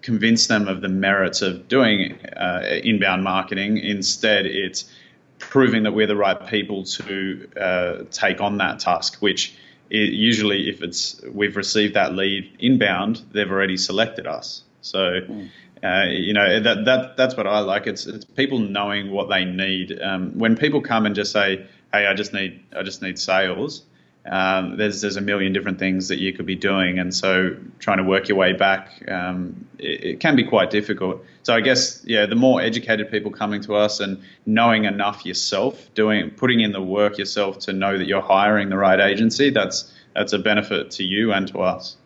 convince 0.02 0.46
them 0.46 0.68
of 0.68 0.80
the 0.80 0.88
merits 0.88 1.42
of 1.42 1.68
doing 1.68 2.18
uh, 2.26 2.80
inbound 2.84 3.24
marketing. 3.24 3.78
Instead, 3.78 4.46
it's 4.46 4.90
proving 5.38 5.84
that 5.84 5.92
we're 5.92 6.06
the 6.06 6.16
right 6.16 6.46
people 6.46 6.84
to 6.84 7.48
uh, 7.60 8.04
take 8.10 8.40
on 8.40 8.58
that 8.58 8.78
task, 8.80 9.16
which 9.16 9.56
usually 9.88 10.68
if 10.68 10.82
it's 10.82 11.20
we've 11.32 11.56
received 11.56 11.94
that 11.94 12.14
lead 12.14 12.56
inbound, 12.58 13.22
they've 13.32 13.50
already 13.50 13.76
selected 13.76 14.26
us. 14.26 14.62
So 14.80 14.98
mm. 14.98 15.48
Uh, 15.82 16.04
you 16.10 16.32
know 16.32 16.60
that 16.60 16.84
that 16.84 17.16
that's 17.16 17.36
what 17.36 17.44
I 17.44 17.58
like. 17.58 17.88
It's, 17.88 18.06
it's 18.06 18.24
people 18.24 18.60
knowing 18.60 19.10
what 19.10 19.28
they 19.28 19.44
need. 19.44 20.00
Um, 20.00 20.38
when 20.38 20.56
people 20.56 20.80
come 20.80 21.06
and 21.06 21.14
just 21.14 21.32
say, 21.32 21.66
"Hey, 21.92 22.06
I 22.06 22.14
just 22.14 22.32
need 22.32 22.62
I 22.76 22.84
just 22.84 23.02
need 23.02 23.18
sales," 23.18 23.82
um, 24.24 24.76
there's 24.76 25.00
there's 25.00 25.16
a 25.16 25.20
million 25.20 25.52
different 25.52 25.78
things 25.78 26.08
that 26.08 26.18
you 26.18 26.32
could 26.32 26.46
be 26.46 26.54
doing, 26.54 26.98
and 26.98 27.12
so 27.12 27.56
trying 27.80 27.98
to 27.98 28.04
work 28.04 28.28
your 28.28 28.38
way 28.38 28.52
back, 28.52 28.90
um, 29.08 29.66
it, 29.78 30.04
it, 30.04 30.20
can 30.20 30.36
be 30.36 30.44
quite 30.44 30.70
difficult. 30.70 31.24
So 31.42 31.54
I 31.54 31.60
guess 31.60 32.04
yeah, 32.04 32.26
the 32.26 32.36
more 32.36 32.60
educated 32.60 33.10
people 33.10 33.32
coming 33.32 33.62
to 33.62 33.74
us 33.74 33.98
and 33.98 34.22
knowing 34.46 34.84
enough 34.84 35.26
yourself, 35.26 35.92
doing 35.94 36.30
putting 36.30 36.60
in 36.60 36.70
the 36.70 36.82
work 36.82 37.18
yourself 37.18 37.58
to 37.60 37.72
know 37.72 37.98
that 37.98 38.06
you're 38.06 38.22
hiring 38.22 38.68
the 38.68 38.76
right 38.76 39.00
agency, 39.00 39.50
that's 39.50 39.92
that's 40.14 40.32
a 40.32 40.38
benefit 40.38 40.92
to 40.92 41.04
you 41.04 41.32
and 41.32 41.48
to 41.48 41.58
us. 41.60 41.96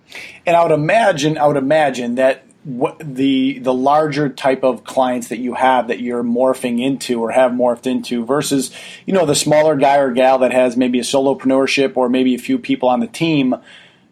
And 0.46 0.56
I 0.56 0.62
would 0.62 0.73
imagine, 0.73 1.37
I 1.37 1.46
would 1.46 1.56
imagine 1.56 2.14
that 2.14 2.45
what 2.66 2.99
the 2.99 3.61
the 3.61 3.73
larger 3.73 4.28
type 4.28 4.64
of 4.64 4.82
clients 4.82 5.28
that 5.28 5.38
you 5.38 5.54
have 5.54 5.87
that 5.87 6.00
you're 6.00 6.25
morphing 6.25 6.82
into 6.82 7.23
or 7.23 7.30
have 7.30 7.52
morphed 7.52 7.87
into 7.87 8.25
versus 8.25 8.73
you 9.06 9.14
know 9.14 9.25
the 9.25 9.37
smaller 9.37 9.76
guy 9.76 9.99
or 9.99 10.11
gal 10.11 10.38
that 10.38 10.50
has 10.50 10.76
maybe 10.76 10.99
a 10.99 11.02
solopreneurship 11.02 11.96
or 11.96 12.08
maybe 12.08 12.35
a 12.35 12.38
few 12.38 12.58
people 12.58 12.88
on 12.88 12.99
the 12.99 13.06
team 13.06 13.54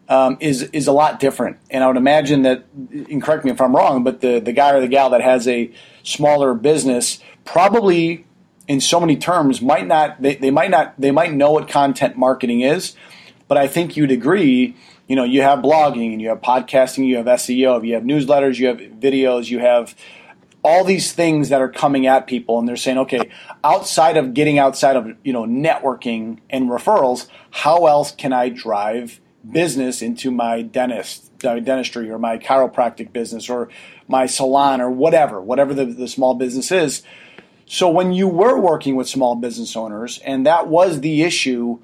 um, 0.08 0.36
is 0.38 0.62
is 0.72 0.86
a 0.86 0.92
lot 0.92 1.18
different. 1.18 1.56
And 1.68 1.82
I 1.82 1.88
would 1.88 1.96
imagine 1.96 2.42
that, 2.42 2.64
and 2.72 3.20
correct 3.20 3.44
me 3.44 3.50
if 3.50 3.60
I'm 3.60 3.74
wrong, 3.74 4.04
but 4.04 4.20
the 4.20 4.38
the 4.38 4.52
guy 4.52 4.72
or 4.72 4.80
the 4.80 4.86
gal 4.86 5.10
that 5.10 5.20
has 5.20 5.48
a 5.48 5.72
smaller 6.04 6.54
business 6.54 7.18
probably 7.44 8.24
in 8.68 8.80
so 8.80 9.00
many 9.00 9.16
terms 9.16 9.60
might 9.60 9.86
not 9.88 10.22
they, 10.22 10.36
they 10.36 10.52
might 10.52 10.70
not 10.70 10.94
they 10.96 11.10
might 11.10 11.32
know 11.32 11.50
what 11.50 11.68
content 11.68 12.16
marketing 12.16 12.60
is, 12.60 12.94
but 13.48 13.58
I 13.58 13.66
think 13.66 13.96
you'd 13.96 14.12
agree 14.12 14.76
you 15.06 15.16
know, 15.16 15.24
you 15.24 15.42
have 15.42 15.60
blogging 15.60 16.12
and 16.12 16.22
you 16.22 16.28
have 16.28 16.40
podcasting, 16.40 17.06
you 17.06 17.16
have 17.16 17.26
SEO, 17.26 17.86
you 17.86 17.94
have 17.94 18.04
newsletters, 18.04 18.58
you 18.58 18.68
have 18.68 18.78
videos, 18.78 19.50
you 19.50 19.58
have 19.58 19.94
all 20.62 20.82
these 20.82 21.12
things 21.12 21.50
that 21.50 21.60
are 21.60 21.68
coming 21.68 22.06
at 22.06 22.26
people 22.26 22.58
and 22.58 22.66
they're 22.66 22.76
saying, 22.76 22.96
okay, 22.96 23.30
outside 23.62 24.16
of 24.16 24.32
getting 24.32 24.58
outside 24.58 24.96
of, 24.96 25.06
you 25.22 25.32
know, 25.32 25.44
networking 25.44 26.38
and 26.48 26.70
referrals, 26.70 27.28
how 27.50 27.86
else 27.86 28.12
can 28.12 28.32
I 28.32 28.48
drive 28.48 29.20
business 29.50 30.00
into 30.00 30.30
my 30.30 30.62
dentist, 30.62 31.30
uh, 31.44 31.60
dentistry 31.60 32.10
or 32.10 32.18
my 32.18 32.38
chiropractic 32.38 33.12
business 33.12 33.50
or 33.50 33.68
my 34.08 34.24
salon 34.24 34.80
or 34.80 34.90
whatever, 34.90 35.38
whatever 35.40 35.74
the, 35.74 35.84
the 35.84 36.08
small 36.08 36.34
business 36.34 36.72
is. 36.72 37.02
So 37.66 37.90
when 37.90 38.12
you 38.12 38.26
were 38.26 38.58
working 38.58 38.96
with 38.96 39.06
small 39.06 39.36
business 39.36 39.76
owners 39.76 40.18
and 40.24 40.46
that 40.46 40.68
was 40.68 41.00
the 41.00 41.22
issue, 41.22 41.78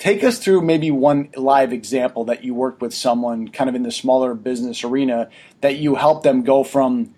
Take 0.00 0.24
us 0.24 0.38
through 0.38 0.62
maybe 0.62 0.90
one 0.90 1.28
live 1.36 1.72
example 1.74 2.24
that 2.24 2.42
you 2.42 2.54
worked 2.54 2.80
with 2.80 2.94
someone 2.94 3.48
kind 3.48 3.68
of 3.68 3.76
in 3.76 3.82
the 3.82 3.92
smaller 3.92 4.34
business 4.34 4.82
arena 4.82 5.28
that 5.60 5.76
you 5.76 5.94
helped 5.94 6.24
them 6.24 6.42
go 6.42 6.64
from 6.64 7.14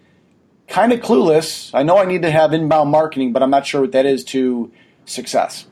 kind 0.66 0.92
of 0.92 0.98
clueless, 1.00 1.70
I 1.74 1.84
know 1.84 1.98
I 1.98 2.06
need 2.06 2.22
to 2.22 2.30
have 2.30 2.52
inbound 2.52 2.90
marketing, 2.90 3.32
but 3.32 3.42
I'm 3.42 3.50
not 3.50 3.66
sure 3.66 3.82
what 3.82 3.92
that 3.92 4.04
is, 4.04 4.24
to 4.24 4.72
success. 5.04 5.66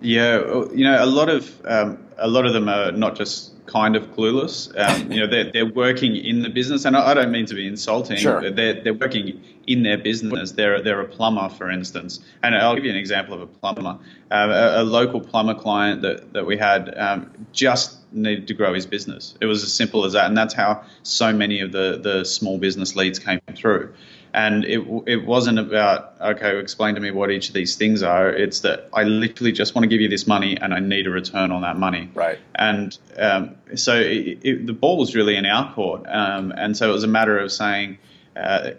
Yeah, 0.00 0.38
you 0.74 0.84
know, 0.84 1.02
a 1.02 1.06
lot 1.06 1.28
of 1.28 1.60
um, 1.64 2.04
a 2.18 2.26
lot 2.26 2.44
of 2.44 2.52
them 2.52 2.68
are 2.68 2.90
not 2.92 3.14
just 3.14 3.52
kind 3.66 3.96
of 3.96 4.04
clueless. 4.14 4.72
Um, 4.78 5.10
you 5.10 5.20
know, 5.20 5.26
they're, 5.26 5.50
they're 5.52 5.66
working 5.66 6.16
in 6.16 6.42
the 6.42 6.48
business, 6.48 6.84
and 6.84 6.96
I, 6.96 7.14
don't 7.14 7.30
mean 7.30 7.46
to 7.46 7.54
be 7.54 7.66
insulting. 7.66 8.16
Sure. 8.16 8.50
They're, 8.50 8.82
they're 8.82 8.94
working 8.94 9.42
in 9.66 9.82
their 9.82 9.98
business. 9.98 10.52
They're, 10.52 10.80
they're 10.82 11.00
a 11.00 11.08
plumber, 11.08 11.48
for 11.48 11.70
instance. 11.70 12.20
And 12.42 12.54
I'll 12.54 12.74
give 12.74 12.84
you 12.84 12.90
an 12.90 12.96
example 12.96 13.34
of 13.34 13.42
a 13.42 13.46
plumber. 13.46 13.98
Um, 14.30 14.50
a, 14.50 14.74
a, 14.76 14.84
local 14.84 15.20
plumber 15.20 15.54
client 15.54 16.02
that, 16.02 16.32
that 16.32 16.46
we 16.46 16.56
had 16.56 16.96
um, 16.96 17.30
just 17.52 17.95
needed 18.12 18.48
to 18.48 18.54
grow 18.54 18.74
his 18.74 18.86
business. 18.86 19.34
It 19.40 19.46
was 19.46 19.62
as 19.62 19.72
simple 19.72 20.04
as 20.04 20.12
that. 20.12 20.26
And 20.26 20.36
that's 20.36 20.54
how 20.54 20.84
so 21.02 21.32
many 21.32 21.60
of 21.60 21.72
the, 21.72 22.00
the 22.02 22.24
small 22.24 22.58
business 22.58 22.96
leads 22.96 23.18
came 23.18 23.40
through 23.54 23.92
and 24.36 24.66
it 24.66 24.86
it 25.06 25.24
wasn't 25.24 25.58
about 25.58 26.14
okay, 26.20 26.58
explain 26.58 26.94
to 26.94 27.00
me 27.00 27.10
what 27.10 27.30
each 27.30 27.48
of 27.48 27.54
these 27.54 27.74
things 27.76 28.02
are. 28.02 28.28
It's 28.28 28.60
that 28.60 28.88
I 28.92 29.04
literally 29.04 29.50
just 29.50 29.74
want 29.74 29.84
to 29.84 29.88
give 29.88 30.02
you 30.02 30.08
this 30.08 30.26
money, 30.26 30.58
and 30.60 30.74
I 30.74 30.80
need 30.80 31.06
a 31.06 31.10
return 31.10 31.50
on 31.50 31.62
that 31.62 31.78
money. 31.78 32.10
Right. 32.14 32.38
And 32.54 32.96
um, 33.16 33.56
so 33.74 33.96
it, 33.96 34.38
it, 34.42 34.66
the 34.66 34.74
ball 34.74 34.98
was 34.98 35.16
really 35.16 35.36
in 35.36 35.46
our 35.46 35.72
court, 35.72 36.04
um, 36.06 36.52
and 36.54 36.76
so 36.76 36.90
it 36.90 36.92
was 36.92 37.04
a 37.04 37.08
matter 37.08 37.38
of 37.38 37.50
saying. 37.50 37.98
Uh, 38.36 38.72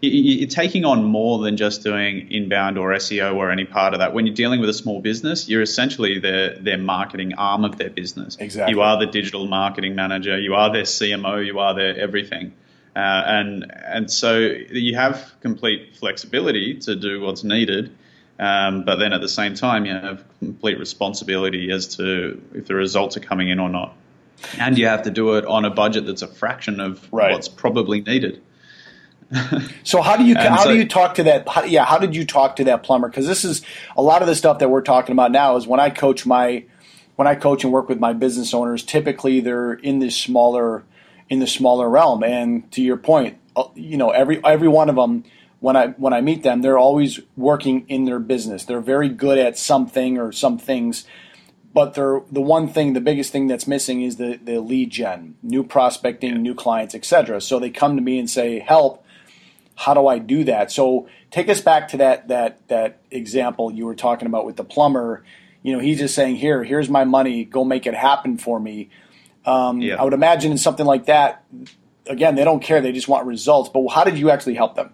you're 0.00 0.48
taking 0.48 0.84
on 0.84 1.04
more 1.04 1.38
than 1.38 1.56
just 1.56 1.84
doing 1.84 2.30
inbound 2.32 2.78
or 2.78 2.90
SEO 2.90 3.36
or 3.36 3.50
any 3.50 3.64
part 3.64 3.94
of 3.94 4.00
that. 4.00 4.12
When 4.12 4.26
you're 4.26 4.34
dealing 4.34 4.60
with 4.60 4.68
a 4.68 4.74
small 4.74 5.00
business, 5.00 5.48
you're 5.48 5.62
essentially 5.62 6.18
their 6.18 6.58
their 6.58 6.78
marketing 6.78 7.34
arm 7.34 7.64
of 7.64 7.78
their 7.78 7.90
business. 7.90 8.36
Exactly. 8.38 8.74
You 8.74 8.82
are 8.82 8.98
the 8.98 9.06
digital 9.06 9.46
marketing 9.46 9.94
manager. 9.94 10.38
You 10.38 10.54
are 10.54 10.72
their 10.72 10.82
CMO. 10.82 11.44
You 11.44 11.60
are 11.60 11.74
their 11.74 11.96
everything. 11.96 12.54
Uh, 12.96 13.22
and 13.26 13.72
and 13.84 14.10
so 14.10 14.38
you 14.38 14.96
have 14.96 15.34
complete 15.42 15.96
flexibility 15.96 16.78
to 16.78 16.96
do 16.96 17.20
what's 17.20 17.44
needed, 17.44 17.94
um, 18.38 18.84
but 18.84 18.96
then 18.96 19.12
at 19.12 19.20
the 19.20 19.28
same 19.28 19.54
time 19.54 19.84
you 19.84 19.92
have 19.92 20.24
complete 20.38 20.78
responsibility 20.78 21.70
as 21.70 21.96
to 21.96 22.40
if 22.54 22.64
the 22.66 22.74
results 22.74 23.18
are 23.18 23.20
coming 23.20 23.50
in 23.50 23.60
or 23.60 23.68
not, 23.68 23.94
and 24.58 24.78
you 24.78 24.86
have 24.86 25.02
to 25.02 25.10
do 25.10 25.34
it 25.34 25.44
on 25.44 25.66
a 25.66 25.70
budget 25.70 26.06
that's 26.06 26.22
a 26.22 26.26
fraction 26.26 26.80
of 26.80 27.06
right. 27.12 27.32
what's 27.32 27.48
probably 27.48 28.00
needed. 28.00 28.40
So 29.82 30.02
how 30.02 30.16
do 30.16 30.24
you 30.24 30.36
how 30.36 30.64
so, 30.64 30.70
do 30.70 30.76
you 30.76 30.86
talk 30.86 31.16
to 31.16 31.24
that? 31.24 31.48
How, 31.48 31.64
yeah, 31.64 31.84
how 31.84 31.98
did 31.98 32.14
you 32.14 32.24
talk 32.24 32.56
to 32.56 32.64
that 32.64 32.82
plumber? 32.82 33.08
Because 33.08 33.26
this 33.26 33.44
is 33.44 33.62
a 33.96 34.02
lot 34.02 34.22
of 34.22 34.28
the 34.28 34.34
stuff 34.36 34.60
that 34.60 34.68
we're 34.68 34.82
talking 34.82 35.12
about 35.12 35.32
now. 35.32 35.56
Is 35.56 35.66
when 35.66 35.80
I 35.80 35.90
coach 35.90 36.24
my 36.26 36.64
when 37.16 37.26
I 37.26 37.34
coach 37.34 37.64
and 37.64 37.72
work 37.72 37.88
with 37.88 37.98
my 37.98 38.12
business 38.12 38.54
owners. 38.54 38.84
Typically, 38.84 39.40
they're 39.40 39.72
in 39.72 39.98
this 39.98 40.16
smaller 40.16 40.84
in 41.28 41.40
the 41.40 41.46
smaller 41.46 41.88
realm. 41.88 42.22
And 42.22 42.70
to 42.72 42.82
your 42.82 42.96
point, 42.96 43.38
uh, 43.56 43.64
you 43.74 43.96
know, 43.96 44.10
every 44.10 44.42
every 44.44 44.68
one 44.68 44.88
of 44.88 44.96
them 44.96 45.24
when 45.60 45.76
I 45.76 45.88
when 45.88 46.12
I 46.12 46.20
meet 46.20 46.42
them, 46.42 46.62
they're 46.62 46.78
always 46.78 47.20
working 47.36 47.86
in 47.88 48.04
their 48.04 48.18
business. 48.18 48.64
They're 48.64 48.80
very 48.80 49.08
good 49.08 49.38
at 49.38 49.58
something 49.58 50.18
or 50.18 50.30
some 50.30 50.58
things, 50.58 51.04
but 51.72 51.94
they're 51.94 52.20
the 52.30 52.42
one 52.42 52.68
thing, 52.68 52.92
the 52.92 53.00
biggest 53.00 53.32
thing 53.32 53.46
that's 53.46 53.66
missing 53.66 54.02
is 54.02 54.16
the 54.16 54.38
the 54.42 54.60
lead 54.60 54.90
gen, 54.90 55.36
new 55.42 55.64
prospecting, 55.64 56.40
new 56.42 56.54
clients, 56.54 56.94
etc. 56.94 57.40
So 57.40 57.58
they 57.58 57.70
come 57.70 57.96
to 57.96 58.02
me 58.02 58.18
and 58.18 58.28
say, 58.28 58.58
"Help! 58.58 59.04
How 59.76 59.94
do 59.94 60.08
I 60.08 60.18
do 60.18 60.44
that?" 60.44 60.72
So 60.72 61.08
take 61.30 61.48
us 61.48 61.60
back 61.60 61.88
to 61.88 61.98
that 61.98 62.28
that 62.28 62.66
that 62.68 62.98
example 63.10 63.72
you 63.72 63.86
were 63.86 63.94
talking 63.94 64.26
about 64.26 64.44
with 64.44 64.56
the 64.56 64.64
plumber. 64.64 65.24
You 65.62 65.72
know, 65.72 65.78
he's 65.78 65.98
just 65.98 66.14
saying, 66.14 66.36
"Here, 66.36 66.64
here's 66.64 66.88
my 66.88 67.04
money. 67.04 67.44
Go 67.44 67.64
make 67.64 67.86
it 67.86 67.94
happen 67.94 68.38
for 68.38 68.58
me." 68.58 68.90
Um, 69.44 69.80
yeah. 69.80 69.96
I 69.96 70.04
would 70.04 70.12
imagine 70.12 70.50
in 70.50 70.58
something 70.58 70.86
like 70.86 71.06
that, 71.06 71.44
again, 72.06 72.34
they 72.34 72.44
don't 72.44 72.62
care; 72.62 72.80
they 72.80 72.92
just 72.92 73.08
want 73.08 73.26
results. 73.26 73.68
But 73.68 73.86
how 73.88 74.02
did 74.02 74.18
you 74.18 74.30
actually 74.30 74.54
help 74.54 74.74
them? 74.74 74.92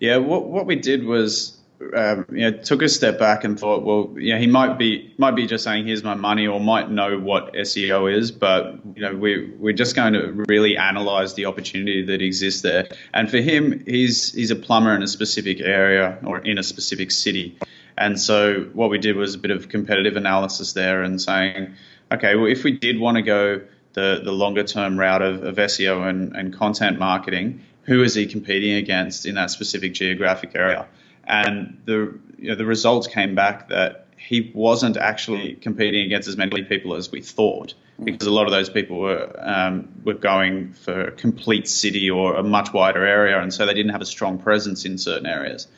Yeah, 0.00 0.16
what 0.16 0.48
what 0.48 0.66
we 0.66 0.76
did 0.76 1.04
was. 1.04 1.57
Um, 1.94 2.26
you 2.32 2.50
know, 2.50 2.58
took 2.58 2.82
a 2.82 2.88
step 2.88 3.20
back 3.20 3.44
and 3.44 3.58
thought, 3.58 3.84
well, 3.84 4.12
yeah, 4.18 4.36
he 4.38 4.48
might 4.48 4.78
be 4.78 5.14
might 5.16 5.36
be 5.36 5.46
just 5.46 5.62
saying, 5.62 5.86
"Here's 5.86 6.02
my 6.02 6.14
money," 6.14 6.46
or 6.48 6.58
might 6.58 6.90
know 6.90 7.18
what 7.18 7.54
SEO 7.54 8.12
is, 8.12 8.32
but 8.32 8.80
you 8.96 9.02
know, 9.02 9.14
we 9.14 9.52
we're 9.58 9.74
just 9.74 9.94
going 9.94 10.14
to 10.14 10.32
really 10.48 10.76
analyze 10.76 11.34
the 11.34 11.46
opportunity 11.46 12.06
that 12.06 12.20
exists 12.20 12.62
there. 12.62 12.88
And 13.14 13.30
for 13.30 13.38
him, 13.38 13.84
he's 13.86 14.32
he's 14.32 14.50
a 14.50 14.56
plumber 14.56 14.92
in 14.96 15.04
a 15.04 15.06
specific 15.06 15.60
area 15.60 16.18
or 16.24 16.38
in 16.38 16.58
a 16.58 16.64
specific 16.64 17.12
city, 17.12 17.56
and 17.96 18.20
so 18.20 18.68
what 18.72 18.90
we 18.90 18.98
did 18.98 19.16
was 19.16 19.34
a 19.34 19.38
bit 19.38 19.50
of 19.50 19.68
competitive 19.68 20.16
analysis 20.16 20.72
there 20.72 21.02
and 21.02 21.20
saying, 21.20 21.74
okay, 22.12 22.36
well, 22.36 22.46
if 22.46 22.64
we 22.64 22.72
did 22.72 22.98
want 22.98 23.16
to 23.16 23.22
go 23.22 23.60
the, 23.92 24.20
the 24.24 24.32
longer 24.32 24.62
term 24.62 24.98
route 24.98 25.22
of, 25.22 25.42
of 25.42 25.56
SEO 25.56 26.08
and, 26.08 26.34
and 26.36 26.56
content 26.56 26.98
marketing, 26.98 27.64
who 27.82 28.02
is 28.02 28.14
he 28.14 28.26
competing 28.26 28.74
against 28.74 29.26
in 29.26 29.34
that 29.34 29.50
specific 29.50 29.94
geographic 29.94 30.52
area? 30.54 30.86
And 31.28 31.82
the 31.84 32.18
you 32.38 32.50
know, 32.50 32.54
the 32.54 32.64
results 32.64 33.06
came 33.06 33.34
back 33.34 33.68
that 33.68 34.06
he 34.16 34.50
wasn't 34.54 34.96
actually 34.96 35.54
competing 35.54 36.06
against 36.06 36.28
as 36.28 36.36
many 36.36 36.62
people 36.64 36.94
as 36.94 37.12
we 37.12 37.20
thought, 37.20 37.74
because 38.02 38.26
a 38.26 38.32
lot 38.32 38.46
of 38.46 38.50
those 38.50 38.70
people 38.70 38.98
were 38.98 39.32
um, 39.38 39.88
were 40.04 40.14
going 40.14 40.72
for 40.72 41.08
a 41.08 41.12
complete 41.12 41.68
city 41.68 42.10
or 42.10 42.34
a 42.34 42.42
much 42.42 42.72
wider 42.72 43.06
area, 43.06 43.40
and 43.40 43.52
so 43.52 43.66
they 43.66 43.74
didn't 43.74 43.92
have 43.92 44.00
a 44.00 44.06
strong 44.06 44.38
presence 44.38 44.84
in 44.84 44.98
certain 44.98 45.26
areas. 45.26 45.68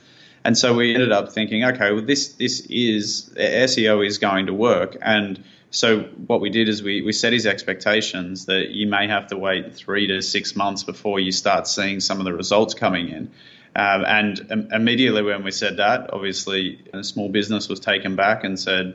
And 0.43 0.57
so 0.57 0.75
we 0.75 0.95
ended 0.95 1.13
up 1.13 1.33
thinking, 1.33 1.65
okay, 1.65 1.93
well, 1.93 2.03
this 2.03 2.29
this 2.35 2.61
is 2.61 3.31
SEO 3.37 4.07
is 4.07 4.19
going 4.19 4.47
to 4.47 4.55
work, 4.55 4.97
and 5.03 5.43
so 5.71 6.01
what 6.01 6.41
we 6.41 6.51
did 6.51 6.69
is 6.69 6.83
we, 6.83 7.03
we 7.03 7.13
set 7.13 7.33
his 7.33 7.47
expectations 7.47 8.47
that 8.47 8.71
you 8.71 8.89
may 8.89 9.07
have 9.07 9.29
to 9.29 9.37
wait 9.37 9.75
three 9.75 10.09
to 10.09 10.21
six 10.21 10.57
months 10.57 10.83
before 10.83 11.21
you 11.21 11.31
start 11.31 11.69
seeing 11.69 12.01
some 12.01 12.19
of 12.19 12.25
the 12.25 12.33
results 12.33 12.75
coming 12.75 13.09
in. 13.09 13.31
Um, 13.75 14.05
and 14.07 14.69
immediately 14.73 15.23
when 15.23 15.45
we 15.45 15.53
said 15.53 15.77
that, 15.77 16.13
obviously 16.13 16.81
a 16.93 17.05
small 17.05 17.29
business 17.29 17.69
was 17.69 17.81
taken 17.81 18.17
back 18.17 18.45
and 18.45 18.59
said, 18.59 18.95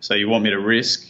"So 0.00 0.14
you 0.14 0.28
want 0.28 0.44
me 0.44 0.50
to 0.50 0.58
risk, 0.58 1.06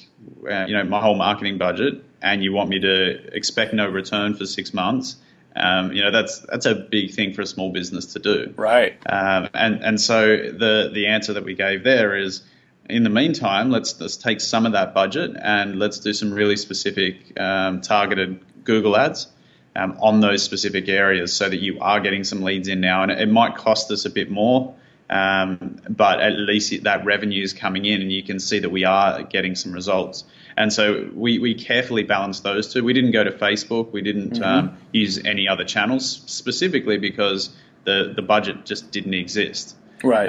uh, 0.48 0.66
you 0.66 0.74
know, 0.74 0.84
my 0.84 1.00
whole 1.00 1.14
marketing 1.16 1.58
budget, 1.58 2.02
and 2.20 2.44
you 2.44 2.52
want 2.52 2.68
me 2.68 2.80
to 2.80 3.34
expect 3.34 3.72
no 3.72 3.88
return 3.88 4.34
for 4.34 4.46
six 4.46 4.74
months?" 4.74 5.16
Um, 5.56 5.92
you 5.92 6.02
know, 6.02 6.10
that's 6.10 6.40
that's 6.40 6.66
a 6.66 6.74
big 6.74 7.12
thing 7.12 7.32
for 7.32 7.42
a 7.42 7.46
small 7.46 7.72
business 7.72 8.12
to 8.12 8.18
do. 8.18 8.52
Right. 8.56 8.98
Um, 9.06 9.48
and 9.54 9.82
and 9.82 10.00
so 10.00 10.36
the 10.36 10.90
the 10.92 11.06
answer 11.06 11.32
that 11.32 11.44
we 11.44 11.54
gave 11.54 11.84
there 11.84 12.16
is 12.16 12.42
in 12.88 13.02
the 13.02 13.10
meantime, 13.10 13.70
let's 13.70 14.00
let's 14.00 14.16
take 14.16 14.40
some 14.40 14.66
of 14.66 14.72
that 14.72 14.94
budget 14.94 15.36
and 15.40 15.78
let's 15.78 15.98
do 15.98 16.12
some 16.12 16.32
really 16.32 16.56
specific 16.56 17.38
um, 17.40 17.80
targeted 17.80 18.40
Google 18.64 18.96
ads. 18.96 19.28
Um, 19.76 19.96
on 20.00 20.20
those 20.20 20.42
specific 20.42 20.88
areas 20.88 21.32
so 21.32 21.48
that 21.48 21.60
you 21.60 21.78
are 21.80 22.00
getting 22.00 22.24
some 22.24 22.42
leads 22.42 22.68
in 22.68 22.80
now. 22.80 23.02
And 23.02 23.12
it, 23.12 23.20
it 23.20 23.30
might 23.30 23.56
cost 23.56 23.90
us 23.90 24.04
a 24.04 24.10
bit 24.10 24.30
more, 24.30 24.74
um, 25.10 25.80
but 25.88 26.20
at 26.20 26.32
least 26.38 26.82
that 26.84 27.04
revenue 27.04 27.42
is 27.42 27.52
coming 27.52 27.84
in 27.84 28.02
and 28.02 28.12
you 28.12 28.22
can 28.22 28.40
see 28.40 28.58
that 28.58 28.70
we 28.70 28.84
are 28.84 29.22
getting 29.22 29.54
some 29.54 29.72
results. 29.72 30.24
And 30.56 30.72
so 30.72 31.08
we, 31.14 31.38
we 31.38 31.54
carefully 31.54 32.02
balanced 32.02 32.42
those 32.42 32.72
two. 32.72 32.82
We 32.82 32.92
didn't 32.92 33.12
go 33.12 33.22
to 33.22 33.30
Facebook, 33.30 33.92
we 33.92 34.02
didn't 34.02 34.34
mm-hmm. 34.34 34.42
um, 34.42 34.76
use 34.92 35.24
any 35.24 35.48
other 35.48 35.64
channels 35.64 36.22
specifically 36.26 36.98
because 36.98 37.50
the, 37.84 38.12
the 38.14 38.22
budget 38.22 38.66
just 38.66 38.90
didn't 38.90 39.14
exist. 39.14 39.76
Right. 40.02 40.28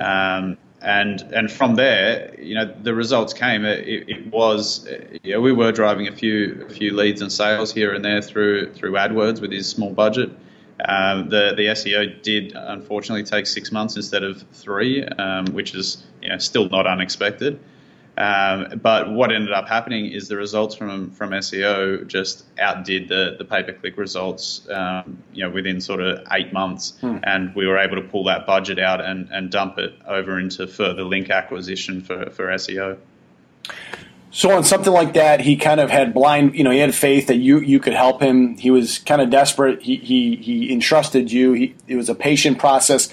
And 0.81 1.21
and 1.33 1.51
from 1.51 1.75
there, 1.75 2.33
you 2.39 2.55
know, 2.55 2.65
the 2.65 2.93
results 2.93 3.33
came. 3.33 3.65
It, 3.65 4.07
it 4.07 4.27
was, 4.27 4.87
you 5.23 5.33
know, 5.33 5.41
we 5.41 5.51
were 5.51 5.71
driving 5.71 6.07
a 6.07 6.11
few 6.11 6.65
a 6.65 6.69
few 6.69 6.95
leads 6.95 7.21
and 7.21 7.31
sales 7.31 7.73
here 7.73 7.93
and 7.93 8.03
there 8.03 8.21
through 8.21 8.73
through 8.73 8.93
AdWords 8.93 9.41
with 9.41 9.51
his 9.51 9.67
small 9.67 9.91
budget. 9.91 10.29
Um, 10.85 11.29
the 11.29 11.53
the 11.57 11.65
SEO 11.67 12.21
did 12.21 12.53
unfortunately 12.55 13.23
take 13.23 13.45
six 13.45 13.71
months 13.71 13.97
instead 13.97 14.23
of 14.23 14.41
three, 14.53 15.03
um, 15.05 15.47
which 15.47 15.75
is 15.75 16.03
you 16.21 16.29
know 16.29 16.37
still 16.37 16.69
not 16.69 16.87
unexpected. 16.87 17.59
Um, 18.19 18.81
but 18.83 19.09
what 19.09 19.31
ended 19.31 19.53
up 19.53 19.69
happening 19.69 20.11
is 20.11 20.27
the 20.27 20.35
results 20.35 20.75
from 20.75 21.09
from 21.11 21.29
SEO 21.31 22.05
just 22.05 22.43
outdid 22.59 23.07
the 23.07 23.35
the 23.37 23.45
pay 23.45 23.63
per 23.63 23.71
click 23.71 23.97
results, 23.97 24.67
um, 24.69 25.23
you 25.31 25.41
know, 25.41 25.49
within 25.49 25.79
sort 25.79 26.01
of 26.01 26.27
eight 26.33 26.51
months, 26.51 26.97
hmm. 26.99 27.19
and 27.23 27.55
we 27.55 27.65
were 27.65 27.77
able 27.77 27.95
to 27.95 28.01
pull 28.01 28.25
that 28.25 28.45
budget 28.45 28.77
out 28.77 28.99
and, 28.99 29.29
and 29.31 29.49
dump 29.49 29.77
it 29.77 29.93
over 30.05 30.37
into 30.37 30.67
further 30.67 31.03
link 31.03 31.29
acquisition 31.29 32.01
for 32.01 32.29
for 32.31 32.47
SEO. 32.47 32.97
So 34.31 34.51
on 34.51 34.65
something 34.65 34.91
like 34.91 35.13
that, 35.13 35.39
he 35.39 35.55
kind 35.55 35.79
of 35.79 35.89
had 35.89 36.13
blind, 36.13 36.55
you 36.55 36.63
know, 36.63 36.71
he 36.71 36.79
had 36.79 36.93
faith 36.93 37.27
that 37.27 37.37
you 37.37 37.59
you 37.59 37.79
could 37.79 37.93
help 37.93 38.21
him. 38.21 38.57
He 38.57 38.69
was 38.69 38.99
kind 38.99 39.21
of 39.21 39.29
desperate. 39.29 39.81
He 39.81 39.95
he 39.95 40.35
he 40.35 40.73
entrusted 40.73 41.31
you. 41.31 41.53
He, 41.53 41.75
it 41.87 41.95
was 41.95 42.09
a 42.09 42.15
patient 42.15 42.59
process, 42.59 43.07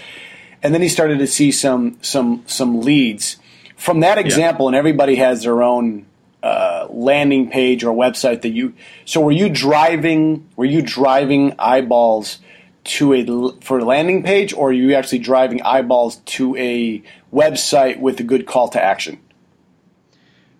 and 0.64 0.74
then 0.74 0.82
he 0.82 0.88
started 0.88 1.20
to 1.20 1.28
see 1.28 1.52
some 1.52 1.96
some 2.02 2.42
some 2.48 2.80
leads 2.80 3.36
from 3.76 4.00
that 4.00 4.18
example, 4.18 4.66
yeah. 4.66 4.70
and 4.70 4.76
everybody 4.76 5.16
has 5.16 5.42
their 5.42 5.62
own 5.62 6.06
uh, 6.42 6.86
landing 6.90 7.50
page 7.50 7.84
or 7.84 7.94
website 7.94 8.42
that 8.42 8.50
you. 8.50 8.74
So 9.04 9.20
were 9.20 9.32
you 9.32 9.48
driving? 9.48 10.48
Were 10.56 10.64
you 10.64 10.82
driving 10.82 11.54
eyeballs 11.58 12.38
to 12.84 13.14
a 13.14 13.52
for 13.60 13.78
a 13.78 13.84
landing 13.84 14.22
page, 14.22 14.52
or 14.52 14.70
are 14.70 14.72
you 14.72 14.94
actually 14.94 15.18
driving 15.18 15.62
eyeballs 15.62 16.16
to 16.36 16.56
a 16.56 17.02
website 17.32 18.00
with 18.00 18.20
a 18.20 18.22
good 18.22 18.46
call 18.46 18.68
to 18.68 18.82
action? 18.82 19.20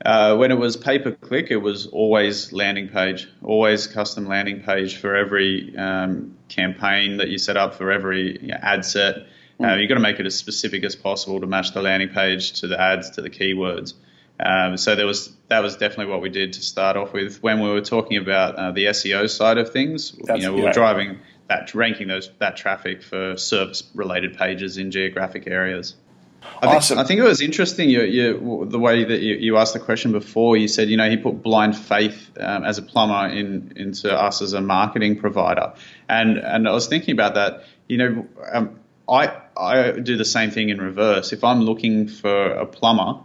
Uh, 0.05 0.37
when 0.37 0.53
it 0.53 0.59
was 0.59 0.77
pay 0.77 0.99
per 0.99 1.13
click, 1.13 1.51
it 1.51 1.57
was 1.57 1.87
always 1.87 2.53
landing 2.53 2.89
page, 2.89 3.29
always 3.43 3.87
custom 3.87 4.27
landing 4.27 4.61
page 4.61 4.99
for 4.99 5.17
every 5.17 5.77
um, 5.77 6.37
campaign 6.49 7.17
that 7.17 7.29
you 7.29 7.39
set 7.39 7.57
up, 7.57 7.75
for 7.75 7.91
every 7.91 8.41
you 8.41 8.49
know, 8.49 8.59
ad 8.61 8.85
set. 8.85 9.27
Uh, 9.63 9.75
you've 9.75 9.89
got 9.89 9.95
to 9.95 10.01
make 10.01 10.21
it 10.21 10.27
as 10.27 10.35
specific 10.35 10.85
as 10.85 10.95
possible 10.95 11.41
to 11.41 11.47
match 11.47 11.73
the 11.73 11.83
landing 11.83 12.11
page 12.11 12.61
to 12.61 12.67
the 12.67 12.81
ads 12.81 13.11
to 13.11 13.23
the 13.23 13.31
keywords. 13.31 13.95
Um, 14.39 14.77
so 14.77 14.95
there 14.95 15.07
was 15.07 15.35
that 15.49 15.61
was 15.61 15.77
definitely 15.77 16.13
what 16.13 16.21
we 16.21 16.29
did 16.29 16.55
to 16.55 16.63
start 16.63 16.97
off 16.97 17.13
with. 17.13 17.43
When 17.43 17.61
we 17.61 17.71
were 17.71 17.81
talking 17.81 18.19
about 18.19 18.57
uh, 18.57 18.73
the 18.73 18.87
SEO 18.87 19.31
side 19.31 19.57
of 19.57 19.73
things, 19.73 20.13
That's, 20.13 20.41
you 20.41 20.47
know, 20.47 20.53
we 20.53 20.63
were 20.63 20.73
driving 20.73 21.21
that 21.49 21.75
ranking 21.75 22.09
those 22.09 22.31
that 22.39 22.57
traffic 22.57 23.03
for 23.03 23.37
service 23.37 23.85
related 23.95 24.37
pages 24.37 24.77
in 24.77 24.91
geographic 24.91 25.47
areas. 25.47 25.95
I 26.63 26.67
awesome. 26.67 26.97
Think, 26.97 27.05
I 27.05 27.09
think 27.09 27.21
it 27.21 27.25
was 27.25 27.41
interesting 27.41 27.91
you, 27.91 28.03
you, 28.03 28.67
the 28.69 28.79
way 28.79 29.05
that 29.05 29.21
you, 29.21 29.35
you, 29.35 29.57
asked 29.57 29.73
the 29.73 29.81
question 29.81 30.13
before. 30.13 30.57
You 30.57 30.69
said, 30.69 30.89
you 30.89 30.97
know, 30.97 31.09
he 31.09 31.17
put 31.17 31.43
blind 31.43 31.77
faith 31.77 32.31
um, 32.39 32.65
as 32.65 32.79
a 32.79 32.83
plumber 32.83 33.35
in, 33.35 33.73
into 33.75 34.13
us 34.15 34.43
as 34.43 34.53
a 34.53 34.61
marketing 34.61 35.19
provider, 35.19 35.75
and 36.09 36.39
and 36.39 36.69
I 36.69 36.73
was 36.73 36.87
thinking 36.87 37.13
about 37.13 37.35
that. 37.35 37.65
You 37.89 37.99
know, 37.99 38.27
um, 38.53 38.79
I 39.09 39.41
I 39.57 39.93
do 39.93 40.17
the 40.17 40.25
same 40.25 40.51
thing 40.51 40.69
in 40.69 40.81
reverse. 40.81 41.33
If 41.33 41.45
I'm 41.45 41.63
looking 41.63 42.09
for 42.09 42.47
a 42.51 42.67
plumber, 42.67 43.21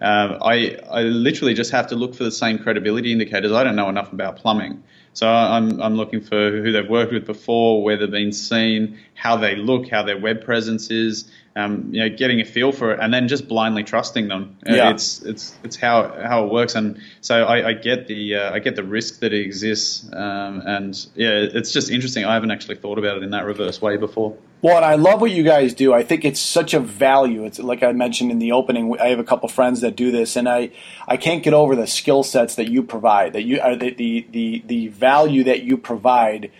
um, 0.00 0.38
I 0.42 0.78
I 0.90 1.02
literally 1.02 1.54
just 1.54 1.70
have 1.72 1.88
to 1.88 1.96
look 1.96 2.14
for 2.14 2.24
the 2.24 2.32
same 2.32 2.58
credibility 2.58 3.12
indicators. 3.12 3.52
I 3.52 3.64
don't 3.64 3.76
know 3.76 3.88
enough 3.88 4.12
about 4.12 4.36
plumbing, 4.36 4.82
so 5.12 5.28
I'm 5.28 5.80
I'm 5.80 5.96
looking 5.96 6.20
for 6.20 6.50
who 6.50 6.72
they've 6.72 6.88
worked 6.88 7.12
with 7.12 7.26
before, 7.26 7.82
where 7.82 7.96
they've 7.96 8.10
been 8.10 8.32
seen, 8.32 8.98
how 9.14 9.36
they 9.36 9.56
look, 9.56 9.88
how 9.88 10.02
their 10.02 10.18
web 10.18 10.44
presence 10.44 10.90
is, 10.90 11.30
um, 11.56 11.90
you 11.92 12.00
know, 12.00 12.08
getting 12.14 12.40
a 12.40 12.44
feel 12.44 12.72
for 12.72 12.92
it, 12.92 13.00
and 13.00 13.14
then 13.14 13.28
just 13.28 13.46
blindly 13.46 13.84
trusting 13.84 14.26
them. 14.28 14.56
Uh, 14.68 14.74
yeah. 14.74 14.90
It's 14.90 15.22
it's 15.22 15.54
it's 15.62 15.76
how 15.76 16.08
how 16.08 16.44
it 16.46 16.52
works, 16.52 16.74
and 16.74 17.00
so 17.20 17.44
I, 17.44 17.68
I 17.68 17.72
get 17.74 18.08
the 18.08 18.36
uh, 18.36 18.54
I 18.54 18.58
get 18.58 18.74
the 18.74 18.82
risk 18.82 19.20
that 19.20 19.32
it 19.32 19.40
exists, 19.40 20.04
um, 20.12 20.62
and 20.66 21.06
yeah, 21.14 21.30
it's 21.30 21.72
just 21.72 21.90
interesting. 21.90 22.24
I 22.24 22.34
haven't 22.34 22.50
actually 22.50 22.76
thought 22.76 22.98
about 22.98 23.18
it 23.18 23.22
in 23.22 23.30
that 23.30 23.44
reverse 23.44 23.80
way 23.80 23.96
before. 23.96 24.36
Well, 24.62 24.76
and 24.76 24.84
I 24.84 24.94
love 24.94 25.20
what 25.20 25.30
you 25.30 25.44
guys 25.44 25.74
do. 25.74 25.92
I 25.92 26.02
think 26.02 26.24
it's 26.24 26.40
such 26.40 26.74
a 26.74 26.80
value. 26.80 27.44
It's 27.44 27.60
like 27.60 27.82
I 27.82 27.92
mentioned 27.92 28.32
in 28.32 28.40
the 28.40 28.52
opening. 28.52 28.98
I 28.98 29.08
have 29.08 29.20
a 29.20 29.24
couple 29.24 29.48
friends 29.48 29.80
that 29.82 29.94
do 29.94 30.10
this, 30.10 30.34
and 30.34 30.48
I 30.48 30.70
I 31.06 31.16
can't 31.16 31.44
get 31.44 31.54
over 31.54 31.76
the 31.76 31.86
skill 31.86 32.24
sets 32.24 32.56
that 32.56 32.68
you 32.68 32.82
provide. 32.82 33.34
That 33.34 33.42
you 33.42 33.60
are 33.60 33.72
uh, 33.72 33.76
the 33.76 33.94
the 33.94 34.26
the, 34.30 34.62
the 34.66 34.88
value 34.88 35.44
that 35.44 35.62
you 35.62 35.76
provide 35.76 36.50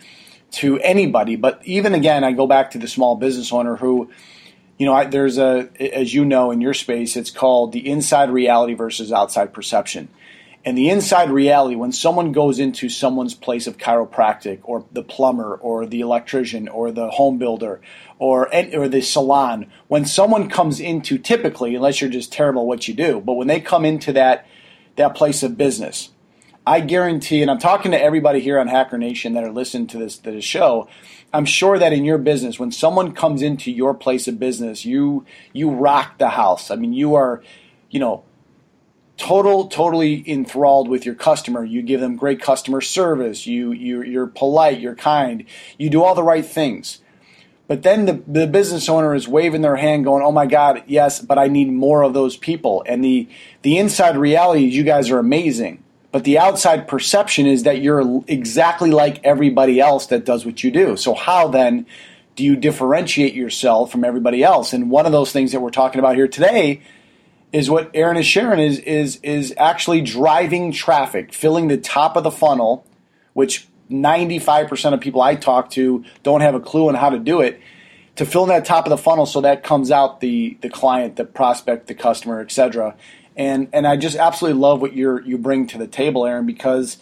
to 0.52 0.78
anybody. 0.80 1.34
But 1.34 1.62
even 1.64 1.94
again, 1.94 2.22
I 2.22 2.30
go 2.30 2.46
back 2.46 2.70
to 2.72 2.78
the 2.78 2.86
small 2.86 3.16
business 3.16 3.52
owner 3.52 3.74
who 3.74 4.10
you 4.78 4.86
know, 4.86 4.94
I, 4.94 5.04
there's 5.04 5.38
a, 5.38 5.68
as 5.78 6.12
you 6.12 6.24
know, 6.24 6.50
in 6.50 6.60
your 6.60 6.74
space, 6.74 7.16
it's 7.16 7.30
called 7.30 7.72
the 7.72 7.88
inside 7.88 8.30
reality 8.30 8.74
versus 8.74 9.12
outside 9.12 9.52
perception. 9.52 10.08
And 10.64 10.78
the 10.78 10.88
inside 10.88 11.30
reality, 11.30 11.76
when 11.76 11.92
someone 11.92 12.32
goes 12.32 12.58
into 12.58 12.88
someone's 12.88 13.34
place 13.34 13.66
of 13.66 13.76
chiropractic, 13.76 14.60
or 14.62 14.86
the 14.92 15.02
plumber, 15.02 15.54
or 15.56 15.84
the 15.84 16.00
electrician, 16.00 16.68
or 16.68 16.90
the 16.90 17.10
home 17.10 17.36
builder, 17.36 17.82
or 18.18 18.48
or 18.74 18.88
the 18.88 19.02
salon, 19.02 19.70
when 19.88 20.06
someone 20.06 20.48
comes 20.48 20.80
into 20.80 21.18
typically, 21.18 21.74
unless 21.74 22.00
you're 22.00 22.08
just 22.08 22.32
terrible 22.32 22.62
at 22.62 22.68
what 22.68 22.88
you 22.88 22.94
do, 22.94 23.20
but 23.20 23.34
when 23.34 23.46
they 23.46 23.60
come 23.60 23.84
into 23.84 24.12
that 24.14 24.46
that 24.96 25.14
place 25.14 25.42
of 25.42 25.58
business, 25.58 26.10
I 26.66 26.80
guarantee, 26.80 27.42
and 27.42 27.50
I'm 27.50 27.58
talking 27.58 27.90
to 27.90 28.02
everybody 28.02 28.40
here 28.40 28.58
on 28.58 28.68
Hacker 28.68 28.96
Nation 28.96 29.34
that 29.34 29.44
are 29.44 29.52
listening 29.52 29.86
to 29.88 29.98
this 29.98 30.16
to 30.18 30.30
this 30.30 30.44
show, 30.44 30.88
I'm 31.32 31.44
sure 31.44 31.78
that 31.78 31.92
in 31.92 32.04
your 32.04 32.16
business, 32.16 32.58
when 32.58 32.72
someone 32.72 33.12
comes 33.12 33.42
into 33.42 33.70
your 33.70 33.92
place 33.92 34.26
of 34.28 34.38
business, 34.38 34.84
you 34.84 35.26
you 35.52 35.70
rock 35.70 36.18
the 36.18 36.30
house. 36.30 36.70
I 36.70 36.76
mean, 36.76 36.94
you 36.94 37.14
are, 37.14 37.42
you 37.90 38.00
know, 38.00 38.24
total 39.18 39.68
totally 39.68 40.28
enthralled 40.30 40.88
with 40.88 41.04
your 41.04 41.14
customer. 41.14 41.64
You 41.64 41.82
give 41.82 42.00
them 42.00 42.16
great 42.16 42.40
customer 42.40 42.80
service. 42.80 43.46
You 43.46 43.72
you 43.72 44.02
you're 44.02 44.26
polite. 44.26 44.80
You're 44.80 44.94
kind. 44.94 45.44
You 45.76 45.90
do 45.90 46.02
all 46.02 46.14
the 46.14 46.22
right 46.22 46.46
things. 46.46 47.00
But 47.66 47.82
then 47.82 48.04
the, 48.04 48.22
the 48.26 48.46
business 48.46 48.90
owner 48.90 49.14
is 49.14 49.26
waving 49.26 49.62
their 49.62 49.76
hand, 49.76 50.04
going, 50.04 50.22
"Oh 50.22 50.32
my 50.32 50.46
God, 50.46 50.82
yes, 50.86 51.20
but 51.20 51.38
I 51.38 51.48
need 51.48 51.70
more 51.70 52.02
of 52.02 52.14
those 52.14 52.38
people." 52.38 52.82
And 52.86 53.04
the 53.04 53.28
the 53.60 53.76
inside 53.76 54.16
reality 54.16 54.68
is, 54.68 54.76
you 54.76 54.82
guys 54.82 55.10
are 55.10 55.18
amazing. 55.18 55.83
But 56.14 56.22
the 56.22 56.38
outside 56.38 56.86
perception 56.86 57.44
is 57.44 57.64
that 57.64 57.82
you're 57.82 58.22
exactly 58.28 58.92
like 58.92 59.20
everybody 59.24 59.80
else 59.80 60.06
that 60.06 60.24
does 60.24 60.46
what 60.46 60.62
you 60.62 60.70
do. 60.70 60.96
So 60.96 61.12
how 61.12 61.48
then 61.48 61.86
do 62.36 62.44
you 62.44 62.54
differentiate 62.54 63.34
yourself 63.34 63.90
from 63.90 64.04
everybody 64.04 64.44
else? 64.44 64.72
And 64.72 64.92
one 64.92 65.06
of 65.06 65.12
those 65.12 65.32
things 65.32 65.50
that 65.50 65.58
we're 65.58 65.70
talking 65.70 65.98
about 65.98 66.14
here 66.14 66.28
today 66.28 66.82
is 67.52 67.68
what 67.68 67.90
Aaron 67.94 68.16
is 68.16 68.26
sharing 68.26 68.60
is 68.60 68.78
is 68.78 69.16
is 69.24 69.54
actually 69.58 70.02
driving 70.02 70.70
traffic, 70.70 71.34
filling 71.34 71.66
the 71.66 71.78
top 71.78 72.14
of 72.14 72.22
the 72.22 72.30
funnel, 72.30 72.86
which 73.32 73.66
95% 73.90 74.94
of 74.94 75.00
people 75.00 75.20
I 75.20 75.34
talk 75.34 75.70
to 75.70 76.04
don't 76.22 76.42
have 76.42 76.54
a 76.54 76.60
clue 76.60 76.86
on 76.86 76.94
how 76.94 77.10
to 77.10 77.18
do 77.18 77.40
it 77.40 77.60
to 78.14 78.24
fill 78.24 78.44
in 78.44 78.50
that 78.50 78.64
top 78.64 78.86
of 78.86 78.90
the 78.90 78.98
funnel 78.98 79.26
so 79.26 79.40
that 79.40 79.64
comes 79.64 79.90
out 79.90 80.20
the 80.20 80.58
the 80.60 80.68
client, 80.68 81.16
the 81.16 81.24
prospect, 81.24 81.88
the 81.88 81.94
customer, 81.94 82.40
etc 82.40 82.94
and 83.36 83.68
and 83.72 83.86
I 83.86 83.96
just 83.96 84.16
absolutely 84.16 84.60
love 84.60 84.80
what 84.80 84.92
you 84.92 85.20
you 85.20 85.38
bring 85.38 85.66
to 85.68 85.78
the 85.78 85.86
table, 85.86 86.26
Aaron, 86.26 86.46
because 86.46 86.98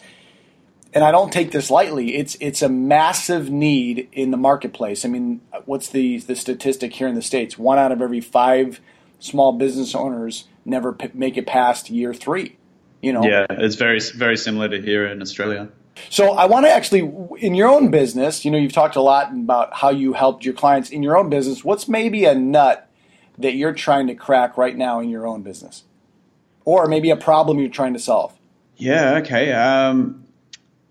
and 0.93 1.03
I 1.03 1.11
don't 1.11 1.31
take 1.31 1.51
this 1.51 1.69
lightly. 1.69 2.15
It's 2.15 2.35
it's 2.39 2.61
a 2.61 2.69
massive 2.69 3.49
need 3.49 4.09
in 4.11 4.31
the 4.31 4.37
marketplace. 4.37 5.05
I 5.05 5.09
mean, 5.09 5.41
what's 5.65 5.89
the 5.89 6.19
the 6.19 6.35
statistic 6.35 6.93
here 6.93 7.07
in 7.07 7.15
the 7.15 7.21
states? 7.21 7.57
One 7.57 7.79
out 7.79 7.91
of 7.91 8.01
every 8.01 8.21
five 8.21 8.79
small 9.19 9.53
business 9.53 9.95
owners 9.95 10.47
never 10.65 10.93
p- 10.93 11.11
make 11.13 11.37
it 11.37 11.47
past 11.47 11.89
year 11.89 12.13
three. 12.13 12.57
You 13.01 13.13
know, 13.13 13.23
yeah, 13.23 13.45
it's 13.49 13.75
very 13.75 13.99
very 13.99 14.37
similar 14.37 14.69
to 14.69 14.81
here 14.81 15.05
in 15.05 15.21
Australia. 15.21 15.69
So 16.09 16.31
I 16.31 16.45
want 16.45 16.65
to 16.65 16.71
actually, 16.71 17.11
in 17.39 17.53
your 17.53 17.69
own 17.69 17.91
business, 17.91 18.43
you 18.43 18.51
know, 18.51 18.57
you've 18.57 18.73
talked 18.73 18.95
a 18.95 19.01
lot 19.01 19.31
about 19.31 19.75
how 19.75 19.91
you 19.91 20.13
helped 20.13 20.43
your 20.43 20.55
clients 20.55 20.89
in 20.89 21.03
your 21.03 21.15
own 21.15 21.29
business. 21.29 21.63
What's 21.63 21.87
maybe 21.87 22.25
a 22.25 22.33
nut 22.33 22.89
that 23.37 23.53
you're 23.53 23.73
trying 23.73 24.07
to 24.07 24.15
crack 24.15 24.57
right 24.57 24.75
now 24.75 24.99
in 24.99 25.09
your 25.09 25.27
own 25.27 25.43
business? 25.43 25.83
Or 26.65 26.87
maybe 26.87 27.09
a 27.09 27.15
problem 27.15 27.59
you're 27.59 27.69
trying 27.69 27.93
to 27.93 27.99
solve? 27.99 28.33
Yeah, 28.77 29.17
okay. 29.17 29.51
Um, 29.51 30.25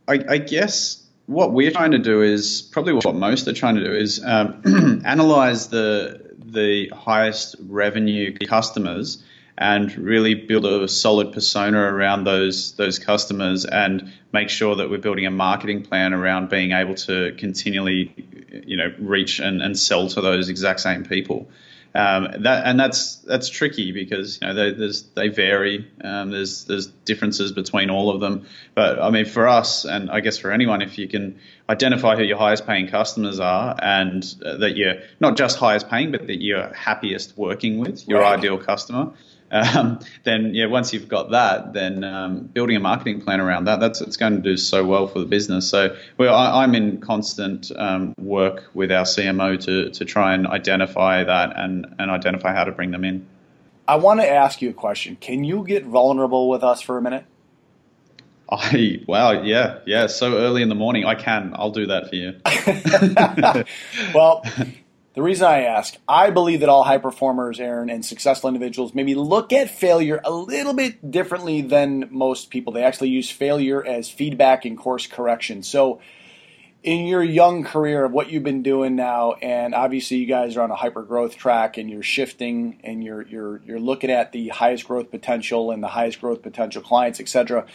I, 0.07 0.21
I, 0.29 0.39
guess 0.39 1.03
what 1.27 1.53
we're 1.53 1.71
trying 1.71 1.93
to 1.93 1.99
do 1.99 2.23
is 2.23 2.63
probably 2.63 2.93
what 2.93 3.15
most 3.15 3.49
are 3.49 3.53
trying 3.53 3.77
to 3.77 3.85
do 3.85 3.95
is 3.95 4.23
um, 4.25 5.03
analyze 5.05 5.69
the 5.69 6.21
the 6.45 6.89
highest 6.89 7.57
revenue 7.61 8.37
customers 8.39 9.23
and 9.57 9.97
really 9.97 10.35
build 10.35 10.65
a 10.65 10.89
solid 10.89 11.33
persona 11.33 11.79
around 11.79 12.25
those 12.25 12.73
those 12.73 12.99
customers 12.99 13.65
and 13.65 14.13
make 14.33 14.49
sure 14.49 14.77
that 14.77 14.91
we're 14.91 14.99
building 14.99 15.27
a 15.27 15.31
marketing 15.31 15.83
plan 15.83 16.13
around 16.13 16.49
being 16.49 16.73
able 16.73 16.95
to 16.95 17.35
continually 17.39 18.13
you 18.67 18.77
know 18.77 18.93
reach 18.99 19.41
and, 19.41 19.63
and 19.63 19.79
sell 19.79 20.09
to 20.09 20.21
those 20.21 20.49
exact 20.49 20.81
same 20.81 21.05
people 21.05 21.49
um, 21.95 22.43
that 22.43 22.67
and 22.67 22.81
that's 22.81 23.17
that's 23.17 23.49
tricky 23.49 23.93
because 23.93 24.39
you 24.41 24.49
know 24.49 24.73
they, 24.73 24.93
they 25.15 25.29
vary. 25.29 25.91
Um, 26.03 26.31
there's 26.31 26.65
there's 26.65 26.87
differences 26.87 27.53
between 27.53 27.91
all 27.91 28.11
of 28.11 28.21
them. 28.21 28.47
But 28.75 28.99
I 28.99 29.11
mean, 29.11 29.27
for 29.27 29.47
us, 29.47 29.85
and 29.85 30.11
I 30.11 30.21
guess 30.21 30.39
for 30.39 30.51
anyone, 30.51 30.81
if 30.81 30.97
you 30.97 31.07
can 31.07 31.39
identify 31.69 32.17
who 32.17 32.23
your 32.23 32.39
highest 32.39 32.67
paying 32.67 32.89
customers 32.89 33.41
are, 33.41 33.77
and 33.81 34.25
uh, 34.45 34.57
that 34.59 34.77
you're 34.77 35.01
not 35.21 35.37
just 35.37 35.59
highest 35.59 35.91
paying, 35.91 36.13
but 36.13 36.27
that 36.27 36.43
you're 36.43 36.73
happiest 36.73 37.37
working 37.37 37.79
with 37.79 38.09
your 38.09 38.21
right. 38.21 38.39
ideal 38.39 38.57
customer, 38.57 39.13
um, 39.53 40.01
then 40.25 40.55
yeah, 40.55 40.67
once 40.67 40.93
you've 40.93 41.09
got 41.09 41.31
that, 41.31 41.75
then 41.75 42.03
um, 42.05 42.41
building 42.41 42.77
a 42.77 42.81
marketing 42.81 43.21
plan 43.21 43.41
around 43.41 43.67
that, 43.67 43.81
that's 43.81 44.01
it's 44.01 44.17
going 44.17 44.37
to 44.37 44.43
do 44.43 44.57
so 44.57 44.85
well 44.85 45.07
for 45.07 45.19
the 45.19 45.27
business. 45.27 45.69
So 45.69 45.95
well, 46.17 46.35
I, 46.35 46.65
am 46.65 46.75
in 46.75 47.01
constant 47.01 47.71
um, 47.77 48.15
work 48.19 48.71
with 48.73 48.91
our 48.91 49.05
CMO 49.05 49.63
to, 49.65 49.91
to 49.91 50.05
try 50.07 50.35
and 50.35 50.47
identify 50.47 51.25
that 51.25 51.53
and, 51.55 51.95
and 51.99 52.11
identify 52.11 52.55
how 52.55 52.65
to 52.65 52.73
bring 52.73 52.91
them 52.91 53.05
in. 53.05 53.27
I 53.87 53.97
want 53.97 54.21
to 54.21 54.29
ask 54.29 54.63
you 54.63 54.71
a 54.71 54.75
question. 54.75 55.17
Can 55.17 55.45
you 55.45 55.65
get 55.65 55.85
vulnerable 55.85 56.49
with 56.49 56.65
us 56.65 56.81
for 56.81 56.97
a 56.97 57.03
minute? 57.03 57.27
I 58.51 59.03
wow, 59.07 59.43
yeah, 59.43 59.79
yeah. 59.87 60.07
So 60.09 60.37
early 60.37 60.63
in 60.63 60.69
the 60.69 60.75
morning, 60.75 61.05
I 61.05 61.15
can. 61.15 61.53
I'll 61.55 61.71
do 61.71 61.87
that 61.87 62.09
for 62.09 62.17
you. 62.17 62.35
well, 64.15 64.45
the 65.15 65.23
reason 65.23 65.47
I 65.47 65.65
ask, 65.65 65.97
I 66.09 66.31
believe 66.31 66.61
that 66.61 66.71
all 66.71 66.85
high 66.85 66.99
performers, 66.99 67.61
Aaron, 67.61 67.91
and 67.91 68.05
successful 68.05 68.49
individuals 68.49 68.95
maybe 68.95 69.15
look 69.15 69.53
at 69.53 69.71
failure 69.71 70.21
a 70.25 70.31
little 70.31 70.73
bit 70.73 71.11
differently 71.11 71.61
than 71.61 72.09
most 72.11 72.49
people. 72.49 72.73
They 72.73 72.83
actually 72.83 73.11
use 73.11 73.31
failure 73.31 73.85
as 73.85 74.09
feedback 74.09 74.65
and 74.65 74.79
course 74.79 75.07
correction. 75.07 75.63
So, 75.63 76.01
in 76.83 77.07
your 77.07 77.23
young 77.23 77.63
career 77.63 78.05
of 78.05 78.13
what 78.13 78.33
you've 78.33 78.43
been 78.43 78.63
doing 78.63 78.97
now, 78.97 79.35
and 79.35 79.73
obviously 79.73 80.17
you 80.17 80.27
guys 80.27 80.57
are 80.57 80.63
on 80.63 80.71
a 80.73 80.77
hyper 80.77 81.03
growth 81.03 81.37
track, 81.37 81.77
and 81.77 81.91
you're 81.91 82.03
shifting, 82.03 82.81
and 82.83 83.05
you're 83.05 83.23
you're 83.23 83.61
you're 83.67 83.81
looking 83.81 84.11
at 84.11 84.33
the 84.33 84.49
highest 84.49 84.89
growth 84.89 85.11
potential 85.11 85.71
and 85.71 85.83
the 85.83 85.89
highest 85.89 86.21
growth 86.21 86.43
potential 86.43 86.83
clients, 86.83 87.21
etc 87.21 87.67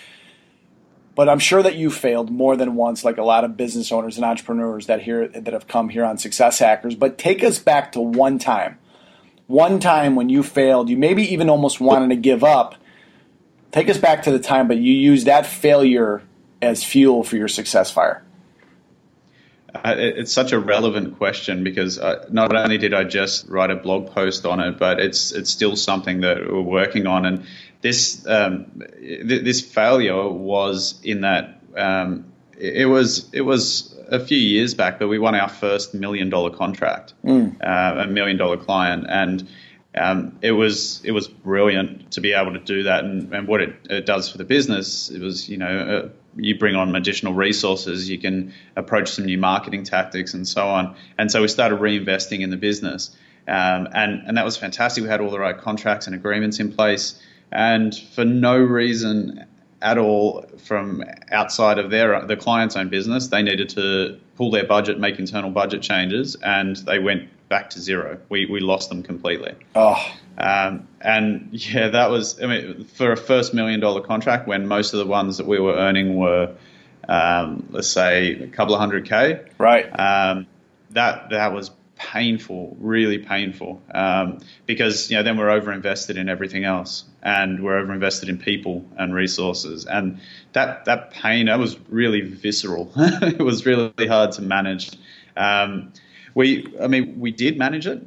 but 1.17 1.27
I'm 1.27 1.39
sure 1.39 1.63
that 1.63 1.75
you 1.75 1.89
failed 1.89 2.29
more 2.29 2.55
than 2.55 2.75
once, 2.75 3.03
like 3.03 3.17
a 3.17 3.23
lot 3.23 3.43
of 3.43 3.57
business 3.57 3.91
owners 3.91 4.17
and 4.17 4.23
entrepreneurs 4.23 4.85
that 4.85 5.01
here 5.01 5.27
that 5.27 5.51
have 5.51 5.67
come 5.67 5.89
here 5.89 6.05
on 6.05 6.19
Success 6.19 6.59
Hackers. 6.59 6.93
But 6.93 7.17
take 7.17 7.43
us 7.43 7.57
back 7.57 7.93
to 7.93 7.99
one 7.99 8.37
time, 8.37 8.77
one 9.47 9.79
time 9.79 10.15
when 10.15 10.29
you 10.29 10.43
failed, 10.43 10.89
you 10.89 10.95
maybe 10.95 11.23
even 11.33 11.49
almost 11.49 11.81
wanted 11.81 12.09
to 12.09 12.17
give 12.17 12.43
up. 12.43 12.75
Take 13.71 13.89
us 13.89 13.97
back 13.97 14.23
to 14.23 14.31
the 14.31 14.37
time, 14.37 14.67
but 14.67 14.77
you 14.77 14.93
used 14.93 15.25
that 15.25 15.47
failure 15.47 16.21
as 16.61 16.83
fuel 16.83 17.23
for 17.23 17.35
your 17.35 17.47
success 17.47 17.89
fire. 17.89 18.23
Uh, 19.73 19.95
it's 19.97 20.31
such 20.31 20.51
a 20.51 20.59
relevant 20.59 21.17
question 21.17 21.63
because 21.63 21.97
uh, 21.97 22.25
not 22.31 22.55
only 22.55 22.77
did 22.77 22.93
I 22.93 23.03
just 23.03 23.49
write 23.49 23.71
a 23.71 23.75
blog 23.75 24.11
post 24.11 24.45
on 24.45 24.59
it, 24.59 24.77
but 24.77 24.99
it's 24.99 25.31
it's 25.31 25.49
still 25.49 25.75
something 25.75 26.21
that 26.21 26.37
we're 26.37 26.61
working 26.61 27.07
on. 27.07 27.25
And 27.25 27.45
this 27.81 28.25
um, 28.27 28.81
th- 28.99 29.43
this 29.43 29.61
failure 29.61 30.27
was 30.29 30.99
in 31.03 31.21
that 31.21 31.61
um, 31.75 32.31
it 32.57 32.87
was 32.87 33.29
it 33.33 33.41
was 33.41 33.95
a 34.09 34.19
few 34.19 34.37
years 34.37 34.73
back, 34.73 34.99
but 34.99 35.07
we 35.07 35.19
won 35.19 35.35
our 35.35 35.49
first 35.49 35.93
million 35.93 36.29
dollar 36.29 36.49
contract, 36.49 37.13
mm. 37.23 37.55
uh, 37.61 38.03
a 38.03 38.07
million 38.07 38.37
dollar 38.37 38.57
client, 38.57 39.05
and 39.07 39.47
um, 39.95 40.37
it 40.41 40.51
was 40.51 41.01
it 41.03 41.11
was 41.11 41.27
brilliant 41.27 42.11
to 42.11 42.21
be 42.21 42.33
able 42.33 42.53
to 42.53 42.59
do 42.59 42.83
that, 42.83 43.03
and, 43.03 43.33
and 43.33 43.47
what 43.47 43.61
it, 43.61 43.75
it, 43.89 44.05
does 44.05 44.29
for 44.29 44.37
the 44.37 44.45
business. 44.45 45.09
It 45.09 45.21
was 45.21 45.49
you 45.49 45.57
know 45.57 45.77
uh, 46.05 46.09
you 46.35 46.57
bring 46.57 46.75
on 46.75 46.95
additional 46.95 47.33
resources, 47.33 48.09
you 48.09 48.19
can 48.19 48.53
approach 48.75 49.09
some 49.09 49.25
new 49.25 49.37
marketing 49.37 49.83
tactics 49.83 50.33
and 50.33 50.47
so 50.47 50.67
on, 50.67 50.95
and 51.17 51.31
so 51.31 51.41
we 51.41 51.47
started 51.47 51.79
reinvesting 51.79 52.41
in 52.41 52.49
the 52.49 52.57
business, 52.57 53.15
um, 53.47 53.87
and 53.93 54.23
and 54.27 54.37
that 54.37 54.45
was 54.45 54.57
fantastic. 54.57 55.03
We 55.03 55.09
had 55.09 55.21
all 55.21 55.31
the 55.31 55.39
right 55.39 55.57
contracts 55.57 56.07
and 56.07 56.15
agreements 56.15 56.59
in 56.59 56.71
place, 56.71 57.21
and 57.51 57.95
for 57.95 58.25
no 58.25 58.57
reason 58.57 59.45
at 59.81 59.97
all 59.97 60.43
from 60.65 61.03
outside 61.31 61.77
of 61.77 61.91
their 61.91 62.25
the 62.25 62.35
client's 62.35 62.75
own 62.75 62.89
business, 62.89 63.27
they 63.27 63.43
needed 63.43 63.69
to 63.69 64.19
pull 64.35 64.51
their 64.51 64.65
budget, 64.65 64.99
make 64.99 65.19
internal 65.19 65.51
budget 65.51 65.81
changes, 65.81 66.35
and 66.35 66.75
they 66.77 66.99
went 66.99 67.29
back 67.49 67.69
to 67.71 67.79
zero. 67.79 68.19
We 68.29 68.45
we 68.45 68.59
lost 68.59 68.89
them 68.89 69.03
completely. 69.03 69.53
Oh. 69.75 70.03
Um, 70.37 70.87
and 71.01 71.49
yeah, 71.51 71.89
that 71.89 72.11
was 72.11 72.41
I 72.41 72.47
mean 72.47 72.83
for 72.85 73.11
a 73.11 73.17
first 73.17 73.53
million 73.53 73.79
dollar 73.79 74.01
contract 74.01 74.47
when 74.47 74.67
most 74.67 74.93
of 74.93 74.99
the 74.99 75.07
ones 75.07 75.37
that 75.37 75.47
we 75.47 75.59
were 75.59 75.73
earning 75.73 76.15
were 76.15 76.55
um, 77.07 77.67
let's 77.71 77.87
say 77.87 78.33
a 78.33 78.47
couple 78.47 78.73
of 78.73 78.79
hundred 78.79 79.07
k. 79.07 79.41
Right. 79.57 79.85
Um, 79.85 80.47
that 80.91 81.29
that 81.31 81.53
was 81.53 81.71
painful, 81.97 82.75
really 82.79 83.17
painful, 83.17 83.81
um, 83.93 84.39
because 84.65 85.09
you 85.09 85.17
know 85.17 85.23
then 85.23 85.37
we're 85.37 85.47
overinvested 85.47 86.15
in 86.15 86.29
everything 86.29 86.63
else, 86.63 87.03
and 87.21 87.63
we're 87.63 87.83
overinvested 87.83 88.29
in 88.29 88.37
people 88.37 88.85
and 88.97 89.13
resources, 89.13 89.85
and 89.85 90.19
that 90.53 90.85
that 90.85 91.11
pain 91.11 91.47
that 91.47 91.59
was 91.59 91.77
really 91.89 92.21
visceral. 92.21 92.91
it 92.97 93.39
was 93.39 93.65
really 93.65 94.07
hard 94.07 94.31
to 94.33 94.41
manage. 94.41 94.91
Um, 95.35 95.93
we, 96.33 96.73
I 96.81 96.87
mean, 96.87 97.19
we 97.19 97.31
did 97.31 97.57
manage 97.57 97.87
it. 97.87 98.05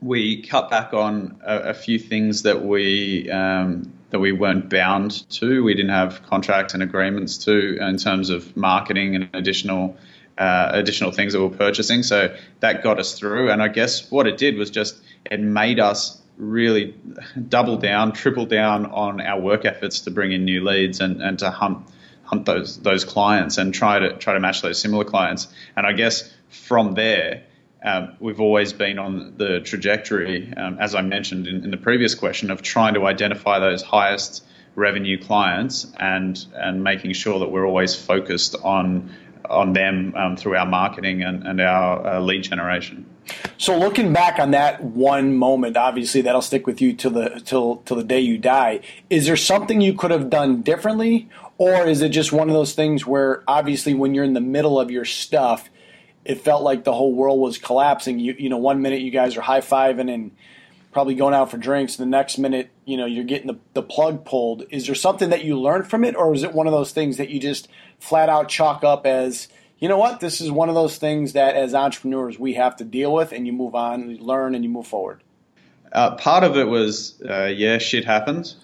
We 0.00 0.42
cut 0.42 0.70
back 0.70 0.92
on 0.92 1.40
a, 1.44 1.70
a 1.70 1.74
few 1.74 1.98
things 1.98 2.42
that 2.42 2.64
we 2.64 3.30
um, 3.30 3.92
that 4.10 4.20
we 4.20 4.32
weren't 4.32 4.70
bound 4.70 5.28
to. 5.30 5.62
We 5.62 5.74
didn't 5.74 5.90
have 5.90 6.22
contracts 6.26 6.74
and 6.74 6.82
agreements 6.82 7.38
to 7.44 7.78
in 7.80 7.98
terms 7.98 8.30
of 8.30 8.56
marketing 8.56 9.14
and 9.14 9.28
additional 9.34 9.96
uh, 10.38 10.70
additional 10.72 11.10
things 11.10 11.32
that 11.32 11.42
we're 11.42 11.56
purchasing. 11.56 12.02
So 12.02 12.34
that 12.60 12.82
got 12.82 12.98
us 12.98 13.18
through. 13.18 13.50
And 13.50 13.62
I 13.62 13.68
guess 13.68 14.10
what 14.10 14.26
it 14.26 14.38
did 14.38 14.56
was 14.56 14.70
just 14.70 14.96
it 15.24 15.40
made 15.40 15.80
us 15.80 16.20
really 16.36 16.94
double 17.48 17.76
down, 17.76 18.12
triple 18.12 18.46
down 18.46 18.86
on 18.86 19.20
our 19.20 19.40
work 19.40 19.64
efforts 19.64 20.02
to 20.02 20.10
bring 20.10 20.32
in 20.32 20.44
new 20.44 20.64
leads 20.64 21.00
and, 21.00 21.20
and 21.20 21.38
to 21.40 21.50
hunt 21.50 21.86
hunt 22.22 22.44
those 22.44 22.78
those 22.80 23.04
clients 23.06 23.56
and 23.56 23.72
try 23.72 23.98
to 23.98 24.16
try 24.18 24.34
to 24.34 24.40
match 24.40 24.62
those 24.62 24.80
similar 24.80 25.04
clients. 25.04 25.48
And 25.76 25.86
I 25.86 25.92
guess 25.92 26.32
from 26.48 26.94
there. 26.94 27.44
Um, 27.80 28.16
we've 28.18 28.40
always 28.40 28.72
been 28.72 28.98
on 28.98 29.34
the 29.36 29.60
trajectory, 29.60 30.52
um, 30.56 30.78
as 30.80 30.96
I 30.96 31.02
mentioned 31.02 31.46
in, 31.46 31.62
in 31.62 31.70
the 31.70 31.76
previous 31.76 32.16
question, 32.16 32.50
of 32.50 32.60
trying 32.60 32.94
to 32.94 33.06
identify 33.06 33.60
those 33.60 33.82
highest 33.82 34.44
revenue 34.74 35.16
clients 35.16 35.86
and 35.98 36.44
and 36.54 36.82
making 36.82 37.12
sure 37.12 37.40
that 37.40 37.50
we're 37.50 37.66
always 37.66 37.94
focused 37.94 38.56
on 38.62 39.10
on 39.48 39.72
them 39.72 40.14
um, 40.16 40.36
through 40.36 40.56
our 40.56 40.66
marketing 40.66 41.22
and, 41.22 41.46
and 41.46 41.60
our 41.60 42.06
uh, 42.06 42.20
lead 42.20 42.42
generation. 42.42 43.06
So 43.58 43.78
looking 43.78 44.12
back 44.12 44.38
on 44.38 44.52
that 44.52 44.82
one 44.82 45.36
moment, 45.36 45.76
obviously 45.76 46.22
that'll 46.22 46.42
stick 46.42 46.66
with 46.66 46.80
you 46.80 46.92
till 46.92 47.10
the 47.10 47.42
till 47.44 47.76
till 47.84 47.96
the 47.96 48.04
day 48.04 48.20
you 48.20 48.38
die. 48.38 48.80
Is 49.10 49.26
there 49.26 49.36
something 49.36 49.80
you 49.80 49.94
could 49.94 50.10
have 50.10 50.30
done 50.30 50.62
differently, 50.62 51.28
or 51.58 51.86
is 51.86 52.00
it 52.00 52.10
just 52.10 52.32
one 52.32 52.48
of 52.48 52.54
those 52.54 52.74
things 52.74 53.06
where 53.06 53.42
obviously 53.46 53.94
when 53.94 54.14
you're 54.14 54.24
in 54.24 54.34
the 54.34 54.40
middle 54.40 54.80
of 54.80 54.90
your 54.90 55.04
stuff, 55.04 55.68
it 56.24 56.40
felt 56.40 56.62
like 56.62 56.84
the 56.84 56.92
whole 56.92 57.12
world 57.12 57.40
was 57.40 57.58
collapsing. 57.58 58.18
You 58.18 58.34
you 58.38 58.48
know, 58.48 58.58
one 58.58 58.80
minute 58.80 59.00
you 59.02 59.10
guys 59.10 59.36
are 59.36 59.42
high 59.42 59.60
fiving 59.60 60.12
and 60.12 60.30
probably 60.92 61.14
going 61.14 61.34
out 61.34 61.50
for 61.50 61.58
drinks. 61.58 61.96
The 61.96 62.06
next 62.06 62.38
minute, 62.38 62.70
you 62.84 62.96
know, 62.96 63.06
you're 63.06 63.24
getting 63.24 63.46
the, 63.46 63.58
the 63.74 63.82
plug 63.82 64.24
pulled. 64.24 64.64
Is 64.70 64.86
there 64.86 64.94
something 64.94 65.30
that 65.30 65.44
you 65.44 65.60
learned 65.60 65.88
from 65.88 66.04
it, 66.04 66.16
or 66.16 66.34
is 66.34 66.42
it 66.42 66.54
one 66.54 66.66
of 66.66 66.72
those 66.72 66.92
things 66.92 67.18
that 67.18 67.28
you 67.28 67.40
just 67.40 67.68
flat 67.98 68.28
out 68.28 68.48
chalk 68.48 68.84
up 68.84 69.06
as, 69.06 69.48
you 69.78 69.88
know 69.88 69.98
what, 69.98 70.20
this 70.20 70.40
is 70.40 70.50
one 70.50 70.68
of 70.68 70.74
those 70.74 70.98
things 70.98 71.32
that 71.34 71.54
as 71.54 71.74
entrepreneurs 71.74 72.38
we 72.38 72.54
have 72.54 72.76
to 72.76 72.84
deal 72.84 73.12
with, 73.12 73.32
and 73.32 73.46
you 73.46 73.52
move 73.52 73.74
on, 73.74 74.10
you 74.10 74.18
learn, 74.18 74.54
and 74.54 74.64
you 74.64 74.70
move 74.70 74.86
forward? 74.86 75.22
Uh, 75.92 76.14
part 76.16 76.44
of 76.44 76.56
it 76.56 76.68
was, 76.68 77.20
uh, 77.28 77.44
yeah, 77.44 77.78
shit 77.78 78.04
happens. 78.04 78.56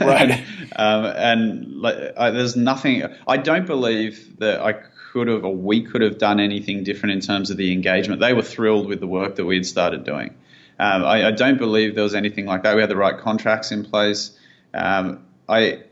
right. 0.00 0.44
um, 0.76 1.04
and 1.04 1.80
like, 1.80 1.96
I, 2.16 2.30
there's 2.30 2.56
nothing, 2.56 3.04
I 3.26 3.36
don't 3.36 3.66
believe 3.66 4.38
that 4.38 4.60
I 4.60 4.74
could 5.12 5.28
have 5.28 5.44
or 5.44 5.54
we 5.54 5.82
could 5.82 6.02
have 6.02 6.18
done 6.18 6.40
anything 6.40 6.84
different 6.84 7.14
in 7.14 7.20
terms 7.20 7.50
of 7.50 7.56
the 7.56 7.72
engagement. 7.72 8.20
They 8.20 8.32
were 8.32 8.42
thrilled 8.42 8.86
with 8.86 9.00
the 9.00 9.06
work 9.06 9.36
that 9.36 9.44
we 9.44 9.56
had 9.56 9.66
started 9.66 10.04
doing. 10.04 10.34
Um, 10.78 11.04
I, 11.04 11.26
I, 11.26 11.30
don't 11.30 11.58
believe 11.58 11.94
there 11.94 12.04
was 12.04 12.14
anything 12.14 12.46
like 12.46 12.62
that. 12.62 12.74
We 12.74 12.80
had 12.80 12.88
the 12.88 12.96
right 12.96 13.18
contracts 13.18 13.70
in 13.70 13.84
place. 13.84 14.30
Um, 14.72 15.26
I, 15.46 15.82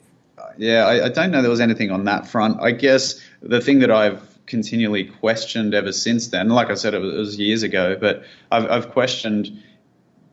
yeah, 0.59 0.85
I, 0.85 1.07
I, 1.07 1.09
don't 1.09 1.31
know 1.31 1.41
there 1.41 1.51
was 1.51 1.61
anything 1.61 1.91
on 1.91 2.05
that 2.05 2.29
front. 2.29 2.61
I 2.61 2.73
guess 2.73 3.21
the 3.41 3.61
thing 3.61 3.79
that 3.81 3.91
I've 3.91 4.21
continually 4.47 5.05
questioned 5.05 5.75
ever 5.75 5.93
since 5.93 6.29
then, 6.29 6.49
like 6.49 6.71
I 6.71 6.75
said, 6.75 6.95
it 6.95 6.99
was, 6.99 7.15
it 7.15 7.19
was 7.19 7.39
years 7.39 7.63
ago, 7.63 7.97
but 7.99 8.25
I've, 8.51 8.71
I've 8.71 8.91
questioned 8.91 9.63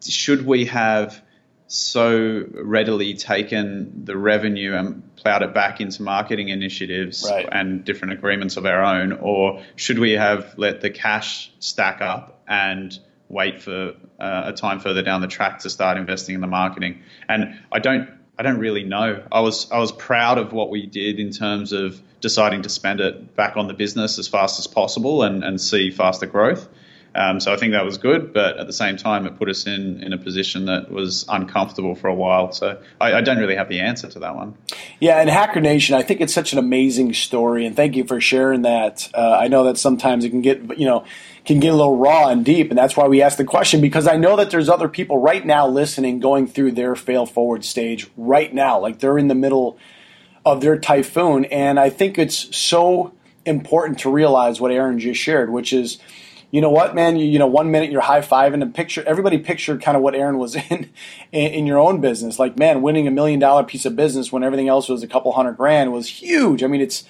should 0.07 0.45
we 0.45 0.65
have 0.65 1.21
so 1.67 2.45
readily 2.53 3.15
taken 3.15 4.05
the 4.05 4.15
revenue 4.15 4.73
and 4.75 5.15
plowed 5.15 5.41
it 5.41 5.53
back 5.53 5.81
into 5.81 6.03
marketing 6.03 6.49
initiatives 6.49 7.27
right. 7.29 7.47
and 7.51 7.83
different 7.83 8.13
agreements 8.13 8.57
of 8.57 8.65
our 8.65 8.83
own, 8.83 9.13
or 9.13 9.63
should 9.75 9.99
we 9.99 10.11
have 10.11 10.53
let 10.57 10.81
the 10.81 10.89
cash 10.89 11.51
stack 11.59 12.01
up 12.01 12.41
and 12.47 12.97
wait 13.29 13.61
for 13.61 13.95
uh, 14.19 14.43
a 14.45 14.53
time 14.53 14.79
further 14.79 15.01
down 15.01 15.21
the 15.21 15.27
track 15.27 15.59
to 15.59 15.69
start 15.69 15.97
investing 15.97 16.35
in 16.35 16.41
the 16.41 16.47
marketing. 16.47 17.01
And 17.27 17.59
I 17.71 17.79
don't 17.79 18.09
I 18.37 18.43
don't 18.43 18.59
really 18.59 18.83
know. 18.83 19.23
I 19.31 19.39
was 19.39 19.71
I 19.71 19.79
was 19.79 19.91
proud 19.91 20.37
of 20.37 20.51
what 20.51 20.69
we 20.69 20.85
did 20.85 21.19
in 21.19 21.31
terms 21.31 21.71
of 21.71 22.01
deciding 22.21 22.63
to 22.63 22.69
spend 22.69 22.99
it 22.99 23.35
back 23.35 23.55
on 23.55 23.67
the 23.67 23.73
business 23.73 24.19
as 24.19 24.27
fast 24.27 24.59
as 24.59 24.67
possible 24.67 25.23
and, 25.23 25.43
and 25.43 25.59
see 25.59 25.91
faster 25.91 26.25
growth. 26.25 26.67
Um, 27.15 27.39
so 27.39 27.53
I 27.53 27.55
think 27.55 27.71
that 27.71 27.85
was 27.85 27.97
good, 27.97 28.33
but 28.33 28.57
at 28.57 28.67
the 28.67 28.73
same 28.73 28.97
time, 28.97 29.25
it 29.25 29.37
put 29.37 29.47
us 29.47 29.65
in, 29.65 30.03
in 30.03 30.11
a 30.11 30.17
position 30.17 30.65
that 30.65 30.91
was 30.91 31.23
uncomfortable 31.29 31.95
for 31.95 32.09
a 32.09 32.13
while. 32.13 32.51
So 32.51 32.77
I, 32.99 33.13
I, 33.13 33.21
don't 33.21 33.37
really 33.37 33.55
have 33.55 33.69
the 33.69 33.79
answer 33.79 34.09
to 34.09 34.19
that 34.19 34.35
one. 34.35 34.57
Yeah, 34.99 35.21
and 35.21 35.29
Hacker 35.29 35.61
Nation, 35.61 35.95
I 35.95 36.01
think 36.01 36.19
it's 36.19 36.33
such 36.33 36.51
an 36.51 36.59
amazing 36.59 37.13
story, 37.13 37.65
and 37.65 37.73
thank 37.73 37.95
you 37.95 38.03
for 38.03 38.19
sharing 38.19 38.63
that. 38.63 39.09
Uh, 39.13 39.37
I 39.39 39.47
know 39.47 39.63
that 39.63 39.77
sometimes 39.77 40.25
it 40.25 40.31
can 40.31 40.41
get 40.41 40.77
you 40.77 40.85
know 40.85 41.05
can 41.45 41.61
get 41.61 41.73
a 41.73 41.77
little 41.77 41.95
raw 41.95 42.27
and 42.27 42.43
deep, 42.43 42.69
and 42.69 42.77
that's 42.77 42.97
why 42.97 43.07
we 43.07 43.21
asked 43.21 43.37
the 43.37 43.45
question 43.45 43.79
because 43.79 44.07
I 44.07 44.17
know 44.17 44.35
that 44.35 44.51
there's 44.51 44.67
other 44.67 44.89
people 44.89 45.17
right 45.17 45.45
now 45.45 45.69
listening 45.69 46.19
going 46.19 46.47
through 46.47 46.73
their 46.73 46.95
fail 46.95 47.25
forward 47.25 47.63
stage 47.63 48.07
right 48.17 48.53
now, 48.53 48.77
like 48.77 48.99
they're 48.99 49.17
in 49.17 49.29
the 49.29 49.35
middle 49.35 49.77
of 50.45 50.59
their 50.59 50.77
typhoon, 50.77 51.45
and 51.45 51.79
I 51.79 51.89
think 51.91 52.17
it's 52.17 52.53
so 52.55 53.13
important 53.45 53.99
to 53.99 54.11
realize 54.11 54.59
what 54.59 54.71
Aaron 54.71 54.99
just 54.99 55.21
shared, 55.21 55.49
which 55.49 55.71
is 55.71 55.97
you 56.55 56.61
know 56.61 56.69
what, 56.69 56.95
man, 56.95 57.17
you, 57.17 57.25
you 57.25 57.37
know, 57.37 57.47
one 57.47 57.69
minute 57.69 57.91
you're 57.91 57.99
high 57.99 58.21
fiving 58.21 58.61
and 58.61 58.73
picture 58.73 59.03
everybody 59.05 59.37
pictured 59.37 59.81
kind 59.81 59.97
of 59.97 60.01
what 60.01 60.15
Aaron 60.15 60.37
was 60.37 60.55
in, 60.69 60.89
in, 61.33 61.51
in 61.51 61.67
your 61.67 61.77
own 61.77 61.99
business. 61.99 62.39
Like, 62.39 62.57
man, 62.57 62.81
winning 62.81 63.09
a 63.09 63.11
million 63.11 63.41
dollar 63.41 63.65
piece 63.65 63.85
of 63.85 63.97
business 63.97 64.31
when 64.31 64.41
everything 64.41 64.69
else 64.69 64.87
was 64.87 65.03
a 65.03 65.07
couple 65.07 65.33
hundred 65.33 65.57
grand 65.57 65.91
was 65.91 66.07
huge. 66.07 66.63
I 66.63 66.67
mean, 66.67 66.79
it's 66.79 67.03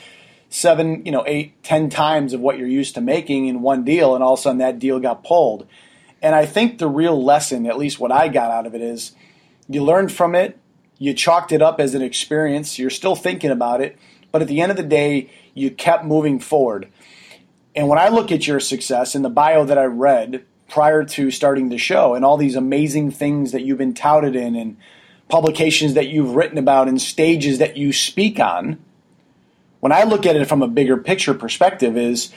seven, 0.50 1.06
you 1.06 1.12
know, 1.12 1.24
eight, 1.28 1.62
ten 1.62 1.92
times 1.92 2.34
of 2.34 2.42
what 2.42 2.58
you're 2.58 2.68
used 2.68 2.96
to 2.96 3.02
making 3.02 3.46
in 3.46 3.62
one 3.62 3.84
deal, 3.84 4.16
and 4.16 4.24
all 4.24 4.34
of 4.34 4.40
a 4.40 4.42
sudden 4.42 4.58
that 4.58 4.80
deal 4.80 5.00
got 5.00 5.24
pulled. 5.24 5.68
And 6.24 6.34
I 6.34 6.48
think 6.48 6.80
the 6.80 6.88
real 6.88 7.24
lesson, 7.24 7.68
at 7.68 7.78
least 7.78 8.00
what 8.00 8.12
I 8.12 8.30
got 8.30 8.50
out 8.50 8.66
of 8.66 8.74
it, 8.74 8.82
is 8.82 9.12
you 9.70 9.84
learned 9.84 10.12
from 10.12 10.34
it, 10.34 10.58
you 10.98 11.14
chalked 11.14 11.52
it 11.52 11.62
up 11.62 11.80
as 11.80 11.94
an 11.94 12.02
experience, 12.02 12.80
you're 12.80 12.90
still 12.90 13.16
thinking 13.16 13.52
about 13.52 13.80
it, 13.80 13.96
but 14.32 14.42
at 14.42 14.48
the 14.48 14.60
end 14.60 14.72
of 14.72 14.78
the 14.78 14.82
day, 14.82 15.30
you 15.54 15.70
kept 15.70 16.04
moving 16.04 16.40
forward. 16.40 16.90
And 17.76 17.88
when 17.88 18.00
I 18.00 18.10
look 18.10 18.32
at 18.32 18.48
your 18.48 18.60
success 18.60 19.16
in 19.16 19.22
the 19.22 19.30
bio 19.30 19.66
that 19.66 19.78
I 19.78 19.86
read 19.86 20.46
prior 20.70 21.04
to 21.04 21.30
starting 21.30 21.70
the 21.70 21.78
show 21.78 22.16
and 22.16 22.24
all 22.24 22.38
these 22.38 22.56
amazing 22.56 23.12
things 23.12 23.52
that 23.52 23.64
you've 23.64 23.78
been 23.78 23.94
touted 23.94 24.36
in 24.36 24.56
and 24.56 24.78
publications 25.28 25.94
that 25.96 26.08
you've 26.08 26.36
written 26.36 26.58
about 26.58 26.88
and 26.88 27.02
stages 27.02 27.60
that 27.60 27.78
you 27.78 27.92
speak 27.92 28.40
on, 28.40 28.80
when 29.82 29.92
I 29.92 30.04
look 30.04 30.26
at 30.26 30.36
it 30.36 30.48
from 30.48 30.62
a 30.62 30.68
bigger 30.68 30.98
picture 30.98 31.34
perspective 31.34 31.98
is 31.98 32.32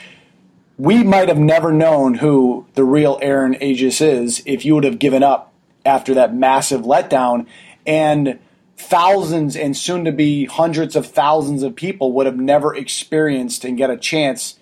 we 0.77 1.03
might 1.03 1.29
have 1.29 1.39
never 1.39 1.71
known 1.71 2.15
who 2.15 2.65
the 2.75 2.83
real 2.83 3.17
Aaron 3.21 3.55
Agius 3.55 4.01
is 4.01 4.43
if 4.45 4.65
you 4.65 4.75
would 4.75 4.83
have 4.83 4.99
given 4.99 5.23
up 5.23 5.53
after 5.85 6.13
that 6.13 6.35
massive 6.35 6.81
letdown 6.81 7.47
and 7.85 8.39
thousands 8.77 9.55
and 9.55 9.75
soon 9.75 10.05
to 10.05 10.11
be 10.11 10.45
hundreds 10.45 10.95
of 10.95 11.05
thousands 11.05 11.63
of 11.63 11.75
people 11.75 12.13
would 12.13 12.25
have 12.25 12.37
never 12.37 12.75
experienced 12.75 13.65
and 13.65 13.77
get 13.77 13.89
a 13.89 13.97
chance 13.97 14.58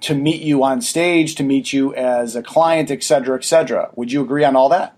to 0.00 0.14
meet 0.14 0.42
you 0.42 0.62
on 0.62 0.80
stage, 0.80 1.34
to 1.36 1.42
meet 1.42 1.72
you 1.72 1.94
as 1.94 2.36
a 2.36 2.42
client, 2.42 2.90
et 2.90 3.02
cetera, 3.02 3.36
et 3.36 3.44
cetera. 3.44 3.90
Would 3.96 4.12
you 4.12 4.22
agree 4.22 4.44
on 4.44 4.56
all 4.56 4.68
that? 4.68 4.96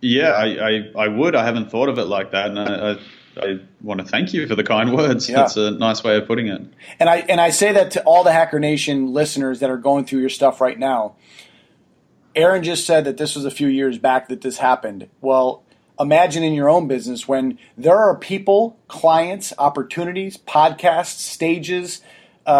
Yeah, 0.00 0.30
I, 0.30 0.46
I, 0.46 0.90
I 1.04 1.08
would. 1.08 1.34
I 1.34 1.44
haven't 1.44 1.70
thought 1.70 1.88
of 1.88 1.98
it 1.98 2.04
like 2.04 2.32
that, 2.32 2.50
and 2.50 2.58
I, 2.58 2.92
I, 2.92 2.96
I 3.36 3.58
want 3.80 4.00
to 4.00 4.06
thank 4.06 4.34
you 4.34 4.46
for 4.46 4.54
the 4.54 4.64
kind 4.64 4.94
words. 4.94 5.28
Yeah. 5.28 5.36
That's 5.36 5.56
a 5.56 5.70
nice 5.70 6.04
way 6.04 6.16
of 6.16 6.26
putting 6.26 6.48
it. 6.48 6.60
And 7.00 7.08
I 7.08 7.18
and 7.20 7.40
I 7.40 7.50
say 7.50 7.72
that 7.72 7.90
to 7.92 8.02
all 8.02 8.22
the 8.22 8.32
Hacker 8.32 8.60
Nation 8.60 9.12
listeners 9.12 9.60
that 9.60 9.70
are 9.70 9.76
going 9.76 10.04
through 10.04 10.20
your 10.20 10.28
stuff 10.28 10.60
right 10.60 10.78
now. 10.78 11.16
Aaron 12.36 12.62
just 12.64 12.84
said 12.84 13.04
that 13.04 13.16
this 13.16 13.36
was 13.36 13.44
a 13.44 13.50
few 13.50 13.68
years 13.68 13.96
back 13.96 14.28
that 14.28 14.40
this 14.40 14.58
happened. 14.58 15.08
Well, 15.20 15.62
imagine 15.98 16.42
in 16.42 16.52
your 16.52 16.68
own 16.68 16.88
business 16.88 17.28
when 17.28 17.58
there 17.78 17.96
are 17.96 18.16
people, 18.16 18.76
clients, 18.88 19.52
opportunities, 19.56 20.36
podcasts, 20.36 21.18
stages, 21.18 22.00
uh, 22.46 22.50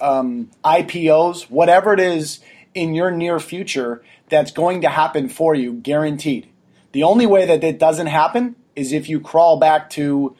uh, 0.00 0.18
um, 0.18 0.50
IPOs, 0.64 1.50
whatever 1.50 1.92
it 1.92 2.00
is 2.00 2.40
in 2.74 2.94
your 2.94 3.10
near 3.10 3.38
future 3.38 4.02
that's 4.28 4.50
going 4.50 4.82
to 4.82 4.88
happen 4.88 5.28
for 5.28 5.54
you, 5.54 5.72
guaranteed. 5.72 6.48
The 6.92 7.02
only 7.02 7.26
way 7.26 7.46
that 7.46 7.64
it 7.64 7.78
doesn't 7.78 8.06
happen 8.06 8.56
is 8.74 8.92
if 8.92 9.08
you 9.08 9.20
crawl 9.20 9.58
back 9.58 9.90
to 9.90 10.36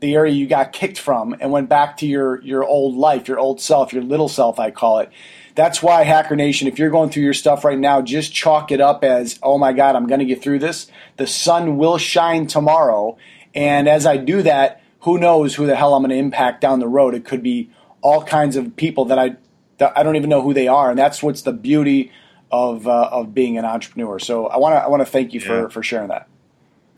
the 0.00 0.14
area 0.14 0.32
you 0.32 0.46
got 0.46 0.72
kicked 0.72 0.98
from 0.98 1.34
and 1.40 1.52
went 1.52 1.68
back 1.68 1.96
to 1.98 2.06
your, 2.06 2.42
your 2.42 2.64
old 2.64 2.96
life, 2.96 3.28
your 3.28 3.38
old 3.38 3.60
self, 3.60 3.92
your 3.92 4.02
little 4.02 4.28
self, 4.28 4.58
I 4.58 4.70
call 4.70 4.98
it. 4.98 5.10
That's 5.54 5.82
why, 5.82 6.02
Hacker 6.02 6.34
Nation, 6.34 6.66
if 6.66 6.78
you're 6.78 6.90
going 6.90 7.10
through 7.10 7.22
your 7.22 7.34
stuff 7.34 7.64
right 7.64 7.78
now, 7.78 8.02
just 8.02 8.32
chalk 8.32 8.72
it 8.72 8.80
up 8.80 9.04
as, 9.04 9.38
oh 9.42 9.58
my 9.58 9.72
God, 9.72 9.94
I'm 9.94 10.06
going 10.06 10.18
to 10.18 10.26
get 10.26 10.42
through 10.42 10.58
this. 10.58 10.90
The 11.18 11.26
sun 11.26 11.76
will 11.76 11.98
shine 11.98 12.46
tomorrow. 12.46 13.16
And 13.54 13.88
as 13.88 14.06
I 14.06 14.16
do 14.16 14.42
that, 14.42 14.82
who 15.00 15.18
knows 15.18 15.54
who 15.54 15.66
the 15.66 15.76
hell 15.76 15.94
I'm 15.94 16.02
going 16.02 16.10
to 16.10 16.16
impact 16.16 16.60
down 16.60 16.80
the 16.80 16.88
road? 16.88 17.14
It 17.14 17.24
could 17.24 17.42
be 17.42 17.70
all 18.02 18.22
kinds 18.22 18.56
of 18.56 18.76
people 18.76 19.06
that 19.06 19.18
I 19.18 19.36
that 19.78 19.96
I 19.96 20.02
don't 20.02 20.16
even 20.16 20.28
know 20.28 20.42
who 20.42 20.52
they 20.52 20.68
are, 20.68 20.90
and 20.90 20.98
that's 20.98 21.22
what's 21.22 21.42
the 21.42 21.52
beauty 21.52 22.12
of 22.50 22.86
uh, 22.86 23.08
of 23.10 23.32
being 23.32 23.56
an 23.56 23.64
entrepreneur. 23.64 24.18
So 24.18 24.46
I 24.46 24.58
want 24.58 24.74
to 24.74 24.78
I 24.78 24.88
want 24.88 25.00
to 25.00 25.06
thank 25.06 25.32
you 25.32 25.40
yeah. 25.40 25.46
for 25.46 25.70
for 25.70 25.82
sharing 25.82 26.08
that. 26.08 26.28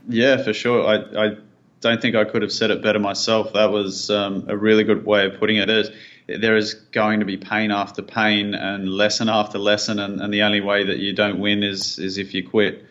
Yeah, 0.09 0.43
for 0.43 0.53
sure. 0.53 0.87
I 0.87 1.27
I 1.27 1.37
don't 1.81 2.01
think 2.01 2.17
I 2.17 2.25
could 2.25 2.43
have 2.43 2.53
said 2.53 2.71
it 2.71 2.83
better 2.83 2.99
myself. 2.99 3.53
That 3.53 3.71
was 3.71 4.11
um, 4.11 4.47
a 4.49 4.57
really 4.57 4.85
good 4.85 5.07
way 5.07 5.27
of 5.27 5.39
putting 5.39 5.57
it. 5.57 5.71
Is 5.71 5.91
there 6.27 6.57
is 6.57 6.75
going 6.75 7.21
to 7.21 7.27
be 7.27 7.37
pain 7.37 7.71
after 7.71 8.03
pain 8.03 8.55
and 8.55 8.89
lesson 8.89 9.29
after 9.29 9.59
lesson, 9.59 9.99
and, 9.99 10.21
and 10.21 10.33
the 10.33 10.43
only 10.43 10.61
way 10.61 10.85
that 10.85 10.99
you 10.99 11.13
don't 11.13 11.39
win 11.39 11.63
is 11.63 11.99
is 11.99 12.19
if 12.19 12.35
you 12.35 12.49
quit 12.49 12.85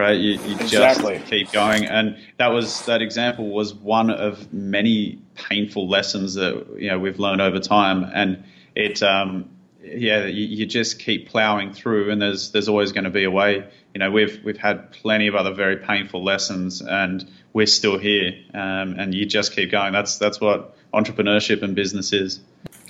right? 0.00 0.18
You, 0.18 0.40
you 0.40 0.54
exactly. 0.56 1.18
just 1.18 1.30
keep 1.30 1.52
going, 1.52 1.84
and 1.84 2.16
that 2.38 2.48
was 2.48 2.84
that 2.86 3.02
example 3.02 3.50
was 3.50 3.74
one 3.74 4.10
of 4.10 4.52
many 4.52 5.20
painful 5.34 5.88
lessons 5.88 6.34
that 6.34 6.66
you 6.78 6.88
know 6.88 6.98
we've 6.98 7.18
learned 7.18 7.40
over 7.40 7.60
time, 7.60 8.10
and 8.12 8.44
it. 8.74 9.02
Um, 9.02 9.50
yeah, 9.82 10.26
you, 10.26 10.44
you, 10.44 10.66
just 10.66 10.98
keep 10.98 11.30
plowing 11.30 11.72
through, 11.72 12.10
and 12.10 12.20
there's 12.20 12.52
there's 12.52 12.68
always 12.68 12.92
going 12.92 13.04
to 13.04 13.10
be 13.10 13.24
a 13.24 13.30
way. 13.30 13.66
You 13.94 13.98
know, 13.98 14.10
we've 14.10 14.42
we've 14.44 14.58
had 14.58 14.92
plenty 14.92 15.26
of 15.26 15.34
other 15.34 15.54
very 15.54 15.78
painful 15.78 16.22
lessons, 16.22 16.82
and 16.82 17.28
we're 17.54 17.66
still 17.66 17.98
here, 17.98 18.34
um, 18.52 18.96
and 18.98 19.14
you 19.14 19.24
just 19.24 19.54
keep 19.54 19.70
going. 19.70 19.92
That's 19.92 20.18
that's 20.18 20.38
what 20.38 20.76
entrepreneurship 20.92 21.62
and 21.62 21.74
business 21.74 22.12
is. 22.12 22.40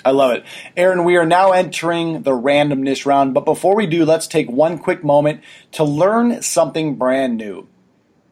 I 0.04 0.12
love 0.12 0.32
it. 0.32 0.44
Aaron, 0.76 1.04
we 1.04 1.16
are 1.16 1.26
now 1.26 1.52
entering 1.52 2.22
the 2.22 2.30
randomness 2.30 3.04
round, 3.04 3.34
but 3.34 3.44
before 3.44 3.76
we 3.76 3.86
do, 3.86 4.04
let's 4.04 4.26
take 4.26 4.50
one 4.50 4.78
quick 4.78 5.04
moment 5.04 5.42
to 5.72 5.84
learn 5.84 6.42
something 6.42 6.96
brand 6.96 7.36
new. 7.36 7.68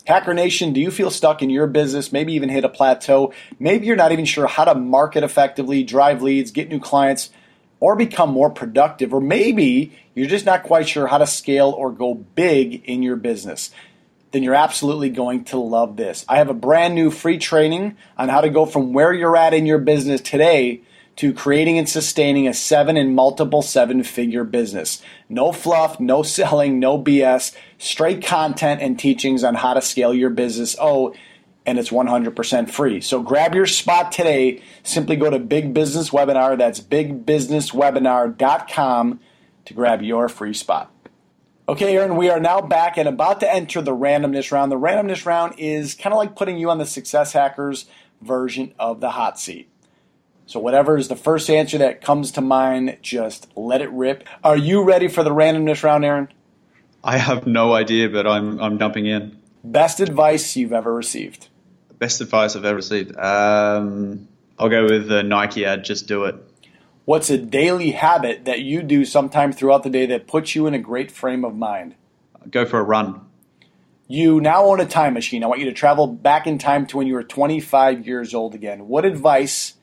Hacker 0.07 0.33
Nation, 0.33 0.73
do 0.73 0.81
you 0.81 0.91
feel 0.91 1.11
stuck 1.11 1.43
in 1.43 1.51
your 1.51 1.67
business, 1.67 2.13
maybe 2.13 2.33
even 2.33 2.49
hit 2.49 2.65
a 2.65 2.69
plateau? 2.71 3.35
Maybe 3.59 3.87
you're 3.87 3.97
not 3.97 4.13
even 4.13 4.25
sure 4.25 4.47
how 4.47 4.65
to 4.65 4.75
market 4.75 5.23
effectively, 5.23 5.83
drive 5.83 6.23
leads, 6.23 6.51
get 6.51 6.71
new 6.71 6.81
clients, 6.81 7.29
or 7.79 7.95
become 7.95 8.31
more 8.31 8.49
productive, 8.49 9.13
or 9.13 9.21
maybe 9.21 9.93
you're 10.15 10.27
just 10.27 10.47
not 10.47 10.63
quite 10.63 10.89
sure 10.89 11.09
how 11.09 11.19
to 11.19 11.27
scale 11.27 11.71
or 11.71 11.93
go 11.93 12.15
big 12.15 12.83
in 12.87 13.03
your 13.03 13.17
business. 13.17 13.71
Then 14.31 14.43
you're 14.43 14.55
absolutely 14.55 15.11
going 15.11 15.45
to 15.45 15.59
love 15.59 15.97
this. 15.97 16.25
I 16.27 16.39
have 16.39 16.49
a 16.49 16.55
brand 16.55 16.95
new 16.95 17.11
free 17.11 17.39
training 17.39 17.99
on 18.17 18.31
how 18.31 18.41
to 18.41 18.49
go 18.49 18.65
from 18.65 18.95
where 18.95 19.13
you're 19.13 19.37
at 19.37 19.53
in 19.53 19.67
your 19.67 19.79
business 19.79 20.23
today 20.23 20.83
to 21.19 21.33
creating 21.33 21.79
and 21.79 21.89
sustaining 21.89 22.47
a 22.47 22.53
seven 22.55 22.97
and 22.97 23.17
multiple 23.17 23.61
seven 23.61 24.05
figure 24.05 24.45
business. 24.45 25.03
No 25.29 25.51
fluff, 25.51 25.99
no 25.99 26.23
selling, 26.23 26.79
no 26.79 27.03
BS, 27.03 27.57
straight 27.77 28.25
content 28.25 28.81
and 28.81 28.97
teachings 28.99 29.43
on 29.43 29.57
how 29.57 29.75
to 29.75 29.83
scale 29.83 30.15
your 30.15 30.31
business. 30.31 30.77
Oh, 30.81 31.13
and 31.67 31.77
it's 31.79 31.91
100% 31.91 32.71
free. 32.71 33.01
So 33.01 33.21
grab 33.21 33.53
your 33.55 33.67
spot 33.67 34.13
today. 34.13 34.63
Simply 34.85 35.17
go 35.17 35.29
to 35.29 35.41
Big 35.41 35.75
Business 35.75 36.11
Webinar. 36.11 36.57
That's 36.57 36.81
bigbusinesswebinar.com 36.81 39.21
to 39.65 39.75
grab 39.75 40.03
your 40.03 40.29
free 40.29 40.55
spot. 40.55 40.93
Okay, 41.69 41.97
Aaron, 41.97 42.15
we 42.17 42.31
are 42.31 42.41
now 42.41 42.61
back 42.63 42.97
and 42.97 43.09
about 43.09 43.41
to 43.41 43.53
enter 43.53 43.83
the 43.83 43.95
randomness 43.95 44.53
round. 44.53 44.73
The 44.73 44.79
randomness 44.79 45.27
round 45.27 45.57
is 45.59 45.95
kind 45.95 46.15
of 46.15 46.19
like 46.19 46.37
putting 46.37 46.59
you 46.59 46.71
on 46.71 46.79
the 46.79 46.87
Success 46.87 47.33
Hackers 47.33 47.87
version 48.23 48.73
of 48.79 49.01
the 49.01 49.11
hot 49.11 49.39
seat. 49.39 49.69
So, 50.49 50.59
whatever 50.61 50.97
is 50.97 51.09
the 51.09 51.15
first 51.15 51.51
answer 51.51 51.77
that 51.77 52.01
comes 52.01 52.33
to 52.33 52.41
mind, 52.41 52.97
just 53.03 53.55
let 53.55 53.83
it 53.83 53.91
rip. 53.91 54.27
Are 54.43 54.57
you 54.57 54.83
ready 54.83 55.07
for 55.07 55.23
the 55.23 55.29
randomness 55.29 55.83
round, 55.83 56.07
Aaron? 56.07 56.29
I 57.05 57.19
have 57.19 57.47
no 57.47 57.75
idea, 57.75 58.09
but 58.09 58.27
I'm, 58.27 58.59
I'm 58.59 58.79
jumping 58.79 59.05
in. 59.05 59.37
Best 59.63 60.01
advice 60.01 60.57
you've 60.57 60.73
ever 60.73 60.95
received? 60.95 61.49
Best 61.99 62.23
advice 62.23 62.57
I've 62.57 62.65
ever 62.65 62.77
received? 62.77 63.15
Um, 63.15 64.27
I'll 64.59 64.71
go 64.71 64.85
with 64.85 65.09
the 65.09 65.23
Nike 65.23 65.67
ad, 65.67 65.85
just 65.85 66.09
do 66.09 66.25
it. 66.25 66.37
What's 67.05 67.29
a 67.29 67.37
daily 67.37 67.91
habit 67.91 68.47
that 68.47 68.61
you 68.61 68.83
do 68.83 69.05
sometime 69.05 69.53
throughout 69.53 69.83
the 69.83 69.91
day 69.91 70.07
that 70.07 70.27
puts 70.27 70.55
you 70.55 70.67
in 70.67 70.73
a 70.73 70.79
great 70.79 71.11
frame 71.11 71.45
of 71.45 71.55
mind? 71.55 71.95
Go 72.51 72.65
for 72.65 72.79
a 72.79 72.83
run. 72.83 73.21
You 74.07 74.41
now 74.41 74.65
own 74.65 74.81
a 74.81 74.87
time 74.87 75.13
machine. 75.13 75.45
I 75.45 75.47
want 75.47 75.61
you 75.61 75.67
to 75.67 75.75
travel 75.75 76.07
back 76.07 76.47
in 76.47 76.57
time 76.57 76.87
to 76.87 76.97
when 76.97 77.07
you 77.07 77.13
were 77.13 77.23
25 77.23 78.07
years 78.07 78.33
old 78.33 78.55
again. 78.55 78.89
What 78.89 79.05
advice 79.05 79.75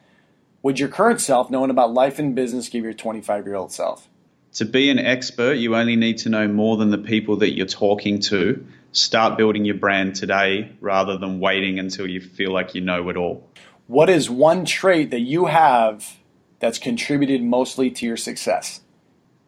would 0.65 0.79
your 0.79 0.89
current 0.89 1.21
self, 1.21 1.51
knowing 1.51 1.69
about 1.69 1.93
life 1.93 2.17
and 2.17 2.33
business, 2.33 2.69
give 2.69 2.83
your 2.83 2.93
25 2.93 3.45
year 3.45 3.55
old 3.55 3.71
self? 3.71 4.09
to 4.55 4.65
be 4.65 4.89
an 4.89 4.99
expert, 4.99 5.53
you 5.53 5.75
only 5.75 5.97
need 5.97 6.17
to 6.17 6.29
know 6.29 6.47
more 6.47 6.77
than 6.77 6.89
the 6.89 6.97
people 6.97 7.37
that 7.37 7.55
you're 7.55 7.65
talking 7.65 8.19
to. 8.21 8.65
Start 8.93 9.37
building 9.37 9.65
your 9.65 9.75
brand 9.75 10.15
today 10.15 10.71
rather 10.79 11.17
than 11.17 11.41
waiting 11.41 11.77
until 11.77 12.07
you 12.07 12.21
feel 12.21 12.53
like 12.53 12.73
you 12.73 12.79
know 12.79 13.09
it 13.09 13.17
all. 13.17 13.47
What 13.87 14.09
is 14.09 14.29
one 14.29 14.63
trait 14.63 15.11
that 15.11 15.19
you 15.19 15.47
have 15.47 16.17
that's 16.59 16.79
contributed 16.79 17.43
mostly 17.43 17.91
to 17.91 18.05
your 18.05 18.15
success? 18.15 18.79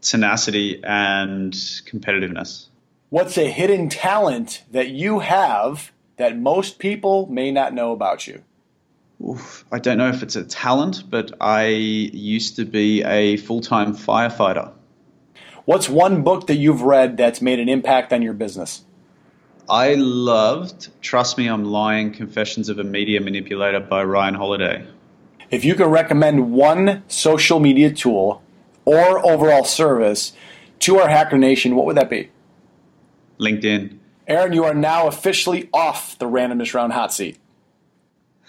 Tenacity 0.01 0.83
and 0.83 1.53
competitiveness. 1.53 2.65
What's 3.09 3.37
a 3.37 3.49
hidden 3.49 3.87
talent 3.87 4.63
that 4.71 4.89
you 4.89 5.19
have 5.19 5.93
that 6.17 6.37
most 6.37 6.79
people 6.79 7.27
may 7.27 7.49
not 7.49 7.73
know 7.73 7.93
about 7.93 8.27
you? 8.27 8.43
Oof, 9.25 9.65
I 9.71 9.79
don't 9.79 9.97
know 9.97 10.09
if 10.09 10.21
it's 10.21 10.35
a 10.35 10.43
talent, 10.43 11.09
but 11.09 11.31
I 11.41 11.67
used 11.67 12.55
to 12.57 12.65
be 12.65 13.03
a 13.03 13.37
full 13.37 13.61
time 13.61 13.95
firefighter. 13.95 14.71
What's 15.65 15.89
one 15.89 16.23
book 16.23 16.47
that 16.47 16.55
you've 16.55 16.81
read 16.81 17.17
that's 17.17 17.41
made 17.41 17.59
an 17.59 17.67
impact 17.67 18.13
on 18.13 18.21
your 18.21 18.33
business? 18.33 18.83
I 19.69 19.95
loved 19.95 20.89
Trust 21.01 21.37
Me, 21.37 21.47
I'm 21.47 21.65
Lying 21.65 22.13
Confessions 22.13 22.69
of 22.69 22.79
a 22.79 22.85
Media 22.85 23.19
Manipulator 23.19 23.81
by 23.81 24.03
Ryan 24.03 24.35
Holiday. 24.35 24.87
If 25.51 25.65
you 25.65 25.75
could 25.75 25.87
recommend 25.87 26.53
one 26.53 27.03
social 27.07 27.59
media 27.59 27.91
tool 27.91 28.41
or 28.85 29.25
overall 29.25 29.65
service 29.65 30.31
to 30.79 30.99
our 30.99 31.09
Hacker 31.09 31.37
Nation, 31.37 31.75
what 31.75 31.85
would 31.85 31.97
that 31.97 32.09
be? 32.09 32.29
LinkedIn. 33.39 33.97
Aaron, 34.27 34.53
you 34.53 34.63
are 34.63 34.73
now 34.73 35.07
officially 35.07 35.69
off 35.73 36.17
the 36.17 36.27
randomness 36.27 36.73
round 36.73 36.93
hot 36.93 37.13
seat. 37.13 37.37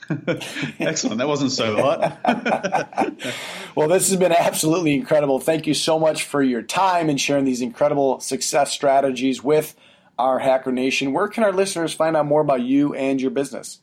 Excellent. 0.78 1.18
That 1.18 1.28
wasn't 1.28 1.52
so 1.52 1.76
hot. 1.76 2.18
well, 3.74 3.88
this 3.88 4.08
has 4.08 4.18
been 4.18 4.32
absolutely 4.32 4.94
incredible. 4.94 5.38
Thank 5.38 5.66
you 5.66 5.74
so 5.74 5.98
much 5.98 6.24
for 6.24 6.42
your 6.42 6.62
time 6.62 7.10
and 7.10 7.20
sharing 7.20 7.44
these 7.44 7.60
incredible 7.60 8.20
success 8.20 8.72
strategies 8.72 9.42
with 9.44 9.74
our 10.18 10.38
Hacker 10.38 10.72
Nation. 10.72 11.12
Where 11.12 11.28
can 11.28 11.44
our 11.44 11.52
listeners 11.52 11.92
find 11.92 12.16
out 12.16 12.26
more 12.26 12.40
about 12.40 12.62
you 12.62 12.94
and 12.94 13.20
your 13.20 13.30
business? 13.30 13.80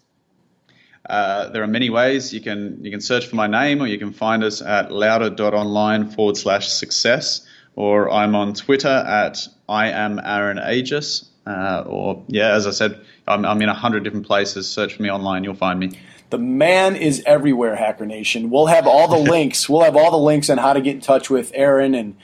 Uh, 1.07 1.49
there 1.49 1.61
are 1.61 1.67
many 1.67 1.89
ways. 1.89 2.33
You 2.33 2.41
can 2.41 2.83
you 2.83 2.89
can 2.89 3.01
search 3.01 3.27
for 3.27 3.35
my 3.35 3.45
name, 3.45 3.81
or 3.81 3.87
you 3.87 3.99
can 3.99 4.11
find 4.11 4.43
us 4.43 4.61
at 4.61 4.91
louder.online 4.91 6.09
forward 6.09 6.35
slash 6.35 6.67
success, 6.67 7.45
or 7.75 8.09
I'm 8.09 8.35
on 8.35 8.55
Twitter 8.55 8.87
at 8.87 9.47
I 9.69 9.89
am 9.89 10.19
Aaron 10.23 10.57
Agius, 10.57 11.27
uh, 11.45 11.83
or 11.85 12.23
yeah, 12.27 12.53
as 12.53 12.65
I 12.65 12.71
said, 12.71 12.99
I'm, 13.27 13.45
I'm 13.45 13.61
in 13.61 13.69
a 13.69 13.73
hundred 13.73 14.03
different 14.03 14.25
places. 14.25 14.67
Search 14.67 14.95
for 14.95 15.03
me 15.03 15.11
online, 15.11 15.43
you'll 15.43 15.53
find 15.53 15.79
me. 15.79 15.91
The 16.29 16.37
man 16.37 16.95
is 16.95 17.21
everywhere, 17.25 17.75
Hacker 17.75 18.05
Nation. 18.05 18.49
We'll 18.49 18.65
have 18.67 18.87
all 18.87 19.07
the 19.07 19.31
links. 19.31 19.69
We'll 19.69 19.83
have 19.83 19.95
all 19.95 20.11
the 20.11 20.17
links 20.17 20.49
on 20.49 20.57
how 20.57 20.73
to 20.73 20.81
get 20.81 20.95
in 20.95 21.01
touch 21.01 21.29
with 21.29 21.51
Aaron 21.53 21.93
and 21.93 22.17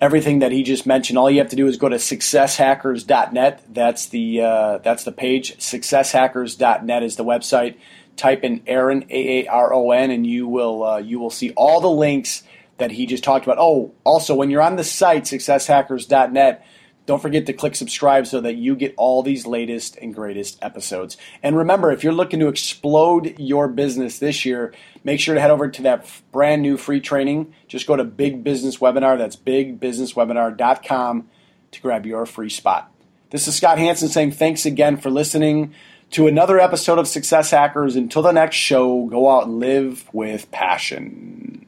everything 0.00 0.40
that 0.40 0.52
he 0.52 0.62
just 0.62 0.86
mentioned. 0.86 1.18
All 1.18 1.30
you 1.30 1.38
have 1.38 1.50
to 1.50 1.56
do 1.56 1.66
is 1.66 1.76
go 1.76 1.88
to 1.88 1.96
successhackers.net. 1.96 3.62
That's 3.72 4.06
the 4.06 4.40
uh, 4.40 4.78
that's 4.78 5.04
the 5.04 5.12
page. 5.12 5.56
Successhackers.net 5.58 7.02
is 7.02 7.16
the 7.16 7.24
website. 7.24 7.76
Type 8.16 8.44
in 8.44 8.62
Aaron 8.66 9.04
A 9.10 9.44
A 9.44 9.46
R 9.48 9.74
O 9.74 9.90
N, 9.90 10.10
and 10.10 10.26
you 10.26 10.46
will 10.46 10.84
uh, 10.84 10.98
you 10.98 11.18
will 11.18 11.30
see 11.30 11.50
all 11.56 11.80
the 11.80 11.90
links 11.90 12.44
that 12.78 12.92
he 12.92 13.06
just 13.06 13.24
talked 13.24 13.46
about. 13.46 13.58
Oh, 13.58 13.94
also 14.04 14.34
when 14.34 14.50
you're 14.50 14.62
on 14.62 14.76
the 14.76 14.84
site 14.84 15.24
successhackers.net 15.24 16.66
don't 17.06 17.20
forget 17.20 17.46
to 17.46 17.52
click 17.52 17.76
subscribe 17.76 18.26
so 18.26 18.40
that 18.40 18.56
you 18.56 18.74
get 18.76 18.94
all 18.96 19.22
these 19.22 19.46
latest 19.46 19.96
and 19.96 20.14
greatest 20.14 20.58
episodes. 20.62 21.16
And 21.42 21.56
remember, 21.56 21.92
if 21.92 22.02
you're 22.02 22.12
looking 22.12 22.40
to 22.40 22.48
explode 22.48 23.38
your 23.38 23.68
business 23.68 24.18
this 24.18 24.44
year, 24.44 24.72
make 25.02 25.20
sure 25.20 25.34
to 25.34 25.40
head 25.40 25.50
over 25.50 25.68
to 25.68 25.82
that 25.82 26.10
brand 26.32 26.62
new 26.62 26.76
free 26.76 27.00
training. 27.00 27.52
Just 27.68 27.86
go 27.86 27.96
to 27.96 28.04
Big 28.04 28.42
Business 28.42 28.78
Webinar. 28.78 29.18
That's 29.18 29.36
bigbusinesswebinar.com 29.36 31.28
to 31.72 31.80
grab 31.80 32.06
your 32.06 32.24
free 32.24 32.50
spot. 32.50 32.90
This 33.30 33.48
is 33.48 33.56
Scott 33.56 33.78
Hanson 33.78 34.08
saying 34.08 34.32
thanks 34.32 34.64
again 34.64 34.96
for 34.96 35.10
listening 35.10 35.74
to 36.12 36.26
another 36.26 36.60
episode 36.60 36.98
of 36.98 37.08
Success 37.08 37.50
Hackers. 37.50 37.96
Until 37.96 38.22
the 38.22 38.32
next 38.32 38.56
show, 38.56 39.06
go 39.06 39.28
out 39.28 39.46
and 39.46 39.58
live 39.58 40.08
with 40.12 40.50
passion. 40.52 41.66